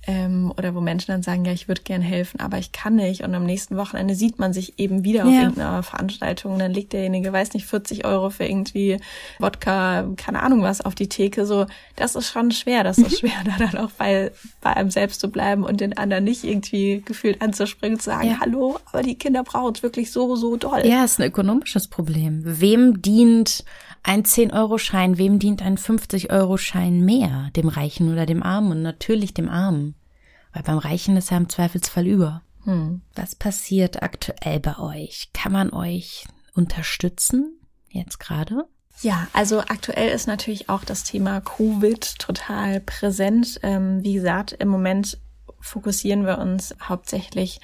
ähm, 0.08 0.54
oder 0.58 0.74
wo 0.74 0.80
Menschen 0.80 1.12
dann 1.12 1.22
sagen, 1.22 1.44
ja, 1.44 1.52
ich 1.52 1.68
würde 1.68 1.82
gern 1.82 2.02
helfen, 2.02 2.40
aber 2.40 2.58
ich 2.58 2.72
kann 2.72 2.96
nicht. 2.96 3.24
Und 3.24 3.36
am 3.36 3.46
nächsten 3.46 3.76
Wochenende 3.76 4.16
sieht 4.16 4.40
man 4.40 4.54
sich 4.54 4.80
eben 4.80 5.04
wieder 5.04 5.26
auf 5.26 5.34
irgendeiner 5.34 5.84
Veranstaltung. 5.84 6.54
Und 6.54 6.60
dann 6.60 6.74
legt 6.74 6.94
derjenige, 6.94 7.34
weiß 7.34 7.54
nicht, 7.54 7.66
40 7.66 8.06
Euro 8.06 8.30
für 8.30 8.46
irgendwie 8.46 9.00
Wodka, 9.40 10.08
keine 10.16 10.42
Ahnung 10.42 10.62
was, 10.62 10.80
auf 10.80 10.96
die 10.96 11.10
Theke. 11.10 11.46
So, 11.46 11.66
das 11.98 12.16
ist 12.16 12.30
schon 12.30 12.52
schwer. 12.52 12.86
Das 12.86 12.98
ist 12.98 13.20
schwer, 13.20 13.34
da 13.44 13.58
dann 13.58 13.84
auch 13.84 13.92
bei, 13.92 14.32
bei 14.62 14.78
einem 14.78 14.92
selbst 14.92 15.20
zu 15.20 15.30
bleiben 15.30 15.66
und 15.66 15.82
den 15.82 15.98
anderen 15.98 16.24
nicht 16.24 16.46
irgendwie 16.46 17.02
gefühlt 17.04 17.42
anzuspringen, 17.42 18.00
zu 18.00 18.06
sagen, 18.06 18.30
ja. 18.30 18.40
hallo, 18.40 18.80
aber 18.86 19.04
die 19.04 19.16
Kinder 19.16 19.44
brauchen 19.44 19.76
es 19.76 19.84
wirklich 19.84 20.12
so, 20.12 20.38
so 20.38 20.56
doll. 20.56 20.86
Ja, 20.86 21.04
ist 21.04 21.20
ein 21.20 21.28
ökonomisches 21.28 21.90
Problem. 21.90 22.44
Wem 22.46 23.02
dient 23.02 23.66
ein 24.04 24.24
10-Euro-Schein, 24.24 25.18
wem 25.18 25.38
dient 25.38 25.62
ein 25.62 25.78
50-Euro-Schein 25.78 27.04
mehr? 27.04 27.50
Dem 27.58 27.68
Reichen 27.68 28.14
oder 28.14 28.26
dem 28.26 28.42
Armen? 28.42 28.72
Und 28.72 28.82
natürlich 28.82 29.34
dem 29.34 29.50
Armen. 29.50 29.97
Weil 30.58 30.64
beim 30.64 30.80
Reichen 30.80 31.16
ist 31.18 31.32
er 31.32 31.38
im 31.38 31.50
Zweifelsfall 31.50 32.08
über. 32.08 32.42
Hm. 32.64 33.02
Was 33.14 33.36
passiert 33.36 34.02
aktuell 34.02 34.60
bei 34.60 34.80
euch? 34.80 35.30
Kann 35.32 35.52
man 35.52 35.72
euch 35.72 36.26
unterstützen 36.56 37.60
jetzt 37.90 38.20
gerade? 38.20 38.66
Ja, 39.04 39.28
also 39.34 39.60
aktuell 39.60 40.10
ist 40.10 40.26
natürlich 40.26 40.68
auch 40.68 40.84
das 40.84 41.04
Thema 41.04 41.42
Covid 41.42 42.18
total 42.18 42.80
präsent. 42.80 43.60
Ähm, 43.62 44.04
wie 44.04 44.16
gesagt, 44.16 44.54
im 44.54 44.70
Moment 44.70 45.20
fokussieren 45.60 46.26
wir 46.26 46.40
uns 46.40 46.74
hauptsächlich 46.82 47.62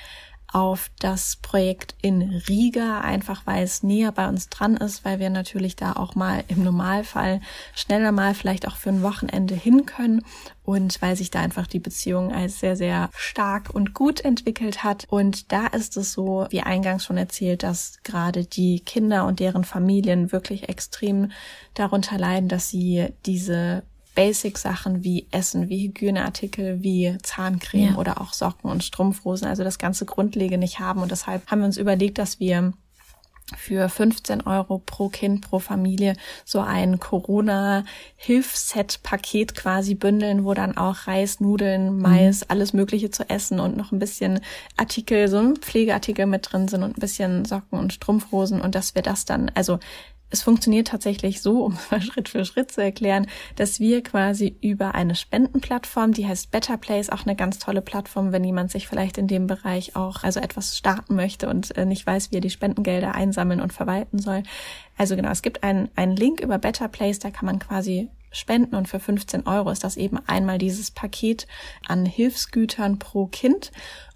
auf 0.54 0.92
das 1.00 1.38
Projekt 1.38 1.96
in 2.02 2.22
Riga, 2.48 3.02
einfach 3.02 3.42
weil 3.46 3.64
es 3.64 3.82
näher 3.82 4.12
bei 4.12 4.28
uns 4.30 4.50
dran 4.50 4.78
ist, 4.78 5.04
weil 5.04 5.20
wir 5.20 5.32
natürlich 5.32 5.76
da 5.76 5.94
auch 5.94 6.14
mal 6.14 6.44
im 6.48 6.64
Normalfall 6.64 7.42
schneller 7.74 8.12
mal 8.12 8.36
vielleicht 8.36 8.68
auch 8.68 8.76
für 8.76 8.90
ein 8.90 9.02
Wochenende 9.02 9.56
hin 9.56 9.88
können 9.88 10.24
und 10.64 11.02
weil 11.02 11.16
sich 11.16 11.32
da 11.32 11.42
einfach 11.42 11.66
die 11.66 11.80
Beziehung 11.80 12.32
als 12.32 12.60
sehr, 12.60 12.76
sehr 12.76 13.10
stark 13.16 13.72
und 13.74 13.94
gut 13.94 14.22
entwickelt 14.22 14.84
hat. 14.84 15.06
Und 15.10 15.52
da 15.52 15.68
ist 15.68 15.98
es 15.98 16.14
so, 16.14 16.46
wie 16.52 16.62
eingangs 16.62 17.04
schon 17.04 17.18
erzählt, 17.18 17.64
dass 17.64 18.00
gerade 18.04 18.46
die 18.46 18.80
Kinder 18.80 19.26
und 19.26 19.40
deren 19.40 19.64
Familien 19.64 20.32
wirklich 20.32 20.70
extrem 20.70 21.32
darunter 21.74 22.18
leiden, 22.20 22.48
dass 22.48 22.70
sie 22.70 23.08
diese 23.26 23.84
Basic-Sachen 24.16 25.04
wie 25.04 25.28
Essen, 25.32 25.70
wie 25.70 25.88
Hygieneartikel, 25.88 26.84
wie 26.84 27.18
Zahncreme 27.24 27.94
ja. 27.94 27.98
oder 27.98 28.22
auch 28.22 28.34
Socken 28.34 28.70
und 28.70 28.84
Strumpfhosen, 28.84 29.48
also 29.48 29.64
das 29.64 29.80
ganze 29.80 30.06
Grundlege 30.06 30.58
nicht 30.58 30.80
haben. 30.80 31.02
Und 31.02 31.12
deshalb 31.12 31.50
haben 31.50 31.60
wir 31.60 31.66
uns 31.66 31.78
überlegt, 31.78 32.18
dass 32.18 32.40
wir 32.40 32.74
für 33.58 33.90
15 33.90 34.42
Euro 34.42 34.80
pro 34.80 35.10
Kind, 35.10 35.42
pro 35.42 35.60
Familie 35.60 36.16
so 36.46 36.62
ein 36.62 37.00
Corona-Hilfsset-Paket 37.00 39.56
quasi 39.56 39.96
bündeln, 39.96 40.46
wo 40.46 40.54
dann 40.54 40.78
auch 40.78 41.08
Reis, 41.08 41.40
Nudeln, 41.40 41.98
Mais, 42.00 42.42
mhm. 42.42 42.48
alles 42.50 42.74
Mögliche 42.74 43.10
zu 43.12 43.30
essen 43.30 43.60
und 43.60 43.78
noch 43.78 43.92
ein 43.92 44.00
bisschen 44.00 44.40
Artikel, 44.78 45.28
so 45.28 45.40
ein 45.40 45.58
Pflegeartikel 45.58 46.26
mit 46.26 46.52
drin 46.52 46.68
sind 46.68 46.82
und 46.84 46.98
ein 46.98 47.02
bisschen 47.02 47.46
Socken 47.46 47.78
und 47.78 47.94
Strumpfhosen 47.94 48.60
und 48.62 48.74
dass 48.76 48.96
wir 48.96 49.02
das 49.02 49.26
dann, 49.26 49.52
also 49.54 49.80
es 50.30 50.42
funktioniert 50.42 50.88
tatsächlich 50.88 51.42
so, 51.42 51.64
um 51.66 51.74
es 51.74 51.92
mal 51.92 52.02
Schritt 52.02 52.30
für 52.30 52.46
Schritt 52.46 52.72
zu 52.72 52.82
erklären, 52.82 53.28
dass 53.56 53.80
wir 53.80 54.04
quasi 54.04 54.56
über 54.62 54.96
eine 54.96 55.16
Spendenplattform, 55.16 56.14
die 56.14 56.28
heißt 56.28 56.52
Better 56.52 56.78
Place, 56.78 57.10
auch 57.10 57.26
eine 57.26 57.36
ganz 57.36 57.60
tolle 57.60 57.82
Plattform, 57.82 58.32
wenn 58.32 58.44
jemand 58.44 58.72
sich 58.72 58.88
vielleicht 58.88 59.18
in 59.18 59.28
dem 59.28 59.48
Bereich 59.48 59.96
auch, 59.96 60.24
also 60.24 60.40
etwas 60.40 60.78
starten 60.78 61.16
möchte 61.16 61.50
und 61.50 61.76
äh, 61.78 61.86
nicht 61.86 62.06
weiß, 62.06 62.32
wie 62.32 62.36
er 62.36 62.42
die 62.42 62.50
Spendengelder 62.50 63.16
einsammeln 63.16 63.62
und 63.62 63.74
verwalten 63.74 64.20
soll. 64.20 64.44
Also 64.98 65.16
genau, 65.16 65.30
es 65.30 65.42
gibt 65.42 65.64
einen, 65.64 65.90
einen 65.96 66.16
Link 66.16 66.40
über 66.40 66.58
Better 66.58 66.88
Place, 66.88 67.20
da 67.20 67.32
kann 67.32 67.46
man 67.46 67.60
quasi 67.60 68.10
spenden 68.34 68.76
und 68.76 68.88
für 68.88 69.00
15 69.00 69.48
Euro 69.48 69.70
ist 69.70 69.84
das 69.84 69.96
eben 69.96 70.18
einmal 70.28 70.58
dieses 70.58 70.92
Paket 70.92 71.48
an 71.88 72.06
Hilfsgütern 72.06 73.00
pro 73.00 73.28
Kind 73.28 73.72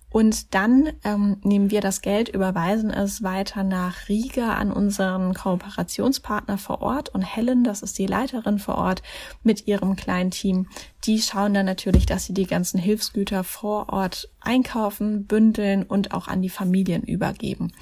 und 0.09 0.55
dann 0.55 0.89
ähm, 1.03 1.37
nehmen 1.43 1.69
wir 1.69 1.81
das 1.81 2.01
Geld, 2.01 2.29
überweisen 2.29 2.91
es 2.91 3.23
weiter 3.23 3.63
nach 3.63 4.07
Riga 4.07 4.53
an 4.53 4.71
unseren 4.71 5.33
Kooperationspartner 5.33 6.57
vor 6.57 6.81
Ort. 6.81 7.09
Und 7.09 7.23
Helen, 7.23 7.65
das 7.65 7.81
ist 7.81 7.99
die 7.99 8.07
Leiterin 8.07 8.57
vor 8.57 8.75
Ort, 8.75 9.03
mit 9.43 9.67
ihrem 9.67 9.97
kleinen 9.97 10.31
Team, 10.31 10.67
die 11.03 11.21
schauen 11.21 11.53
dann 11.53 11.65
natürlich, 11.65 12.05
dass 12.05 12.25
sie 12.25 12.33
die 12.33 12.47
ganzen 12.47 12.79
Hilfsgüter 12.79 13.43
vor 13.43 13.89
Ort 13.89 14.29
einkaufen, 14.39 15.25
bündeln 15.25 15.83
und 15.83 16.13
auch 16.13 16.29
an 16.29 16.41
die 16.41 16.49
Familien 16.49 17.03
übergeben. 17.03 17.73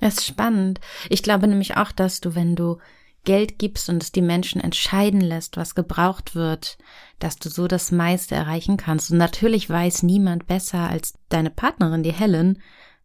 Das 0.00 0.14
ist 0.14 0.26
spannend. 0.26 0.80
Ich 1.08 1.22
glaube 1.22 1.46
nämlich 1.46 1.76
auch, 1.76 1.92
dass 1.92 2.20
du, 2.20 2.34
wenn 2.34 2.56
du 2.56 2.78
Geld 3.24 3.58
gibst 3.58 3.88
und 3.88 4.02
es 4.02 4.12
die 4.12 4.22
Menschen 4.22 4.60
entscheiden 4.60 5.20
lässt, 5.20 5.56
was 5.56 5.74
gebraucht 5.74 6.34
wird, 6.34 6.78
dass 7.18 7.36
du 7.36 7.48
so 7.48 7.68
das 7.68 7.92
meiste 7.92 8.34
erreichen 8.34 8.76
kannst. 8.76 9.10
Und 9.10 9.18
natürlich 9.18 9.68
weiß 9.68 10.02
niemand 10.02 10.46
besser 10.46 10.88
als 10.88 11.14
deine 11.28 11.50
Partnerin, 11.50 12.02
die 12.02 12.12
Helen, 12.12 12.62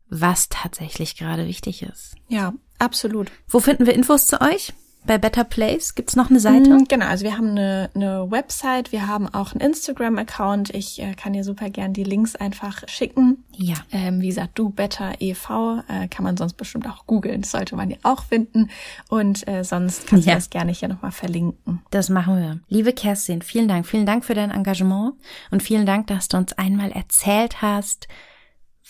was 0.07 0.49
tatsächlich 0.49 1.17
gerade 1.17 1.47
wichtig 1.47 1.83
ist. 1.83 2.15
Ja, 2.27 2.53
absolut. 2.79 3.31
Wo 3.47 3.59
finden 3.59 3.85
wir 3.85 3.93
Infos 3.93 4.27
zu 4.27 4.41
euch? 4.41 4.73
Bei 5.05 5.17
Better 5.17 5.43
Place? 5.43 5.95
Gibt's 5.95 6.15
noch 6.15 6.29
eine 6.29 6.39
Seite? 6.39 6.69
Mm, 6.69 6.85
genau, 6.87 7.05
also 7.05 7.23
wir 7.23 7.37
haben 7.37 7.49
eine, 7.49 7.89
eine 7.93 8.29
Website, 8.29 8.91
wir 8.91 9.07
haben 9.07 9.27
auch 9.33 9.51
einen 9.51 9.61
Instagram-Account. 9.61 10.73
Ich 10.73 11.01
äh, 11.01 11.13
kann 11.13 11.33
dir 11.33 11.43
super 11.43 11.69
gern 11.69 11.93
die 11.93 12.03
Links 12.03 12.35
einfach 12.35 12.87
schicken. 12.87 13.43
Ja. 13.51 13.75
Ähm, 13.91 14.21
wie 14.21 14.27
gesagt, 14.27 14.57
du 14.57 14.69
Better 14.69 15.13
e.V. 15.19 15.81
Äh, 15.87 16.07
kann 16.07 16.23
man 16.23 16.37
sonst 16.37 16.53
bestimmt 16.53 16.87
auch 16.87 17.05
googeln. 17.05 17.41
Das 17.41 17.51
sollte 17.51 17.75
man 17.75 17.89
ja 17.89 17.97
auch 18.03 18.23
finden. 18.23 18.69
Und 19.09 19.47
äh, 19.47 19.63
sonst 19.63 20.07
kannst 20.07 20.25
ja. 20.25 20.33
du 20.33 20.37
das 20.37 20.49
gerne 20.49 20.71
hier 20.71 20.87
nochmal 20.87 21.11
verlinken. 21.11 21.81
Das 21.91 22.09
machen 22.09 22.37
wir. 22.37 22.59
Liebe 22.67 22.93
Kerstin, 22.93 23.41
vielen 23.41 23.67
Dank. 23.67 23.85
Vielen 23.85 24.05
Dank 24.05 24.25
für 24.25 24.33
dein 24.33 24.51
Engagement 24.51 25.13
und 25.51 25.63
vielen 25.63 25.85
Dank, 25.85 26.07
dass 26.07 26.27
du 26.27 26.37
uns 26.37 26.53
einmal 26.53 26.91
erzählt 26.91 27.61
hast, 27.61 28.07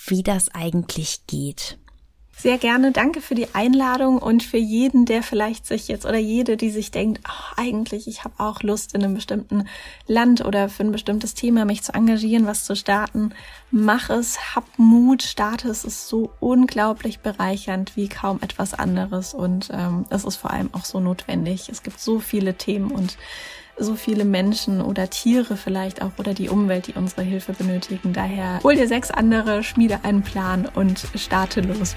wie 0.08 0.24
das 0.24 0.54
eigentlich 0.54 1.26
geht. 1.28 1.78
Sehr 2.38 2.58
gerne. 2.58 2.92
Danke 2.92 3.22
für 3.22 3.34
die 3.34 3.56
Einladung 3.56 4.18
und 4.18 4.44
für 4.44 4.58
jeden, 4.58 5.06
der 5.06 5.24
vielleicht 5.24 5.66
sich 5.66 5.88
jetzt 5.88 6.06
oder 6.06 6.18
jede, 6.18 6.58
die 6.58 6.70
sich 6.70 6.92
denkt, 6.92 7.22
oh, 7.28 7.54
eigentlich, 7.56 8.08
ich 8.08 8.26
habe 8.26 8.36
auch 8.38 8.62
Lust 8.62 8.94
in 8.94 9.04
einem 9.04 9.16
bestimmten 9.16 9.68
Land 10.06 10.44
oder 10.44 10.68
für 10.68 10.84
ein 10.84 10.92
bestimmtes 10.92 11.34
Thema 11.34 11.64
mich 11.64 11.82
zu 11.82 11.94
engagieren, 11.94 12.46
was 12.46 12.66
zu 12.66 12.76
starten. 12.76 13.34
Mach 13.72 14.10
es, 14.10 14.54
hab 14.54 14.66
Mut, 14.78 15.24
starte 15.24 15.70
es. 15.70 15.86
ist 15.86 16.10
so 16.10 16.30
unglaublich 16.42 17.20
bereichernd 17.20 17.96
wie 17.96 18.10
kaum 18.10 18.40
etwas 18.42 18.74
anderes 18.74 19.34
und 19.34 19.70
ähm, 19.74 20.06
es 20.10 20.26
ist 20.26 20.36
vor 20.36 20.52
allem 20.52 20.70
auch 20.74 20.86
so 20.86 21.00
notwendig. 21.00 21.70
Es 21.70 21.84
gibt 21.84 22.00
so 22.02 22.20
viele 22.20 22.56
Themen 22.56 22.92
und 22.92 23.18
so 23.78 23.96
viele 23.96 24.26
Menschen 24.26 24.82
oder 24.82 25.10
Tiere 25.10 25.58
vielleicht 25.58 26.02
auch 26.02 26.12
oder 26.18 26.34
die 26.34 26.50
Umwelt, 26.50 26.88
die 26.88 26.94
unsere 26.94 27.22
Hilfe 27.22 27.54
benötigen. 27.54 28.14
Daher 28.14 28.60
hol 28.64 28.76
dir 28.76 28.88
sechs 28.88 29.12
andere, 29.12 29.64
schmiede 29.64 30.00
einen 30.04 30.22
Plan 30.22 30.68
und 30.74 31.08
starte 31.16 31.62
los. 31.62 31.96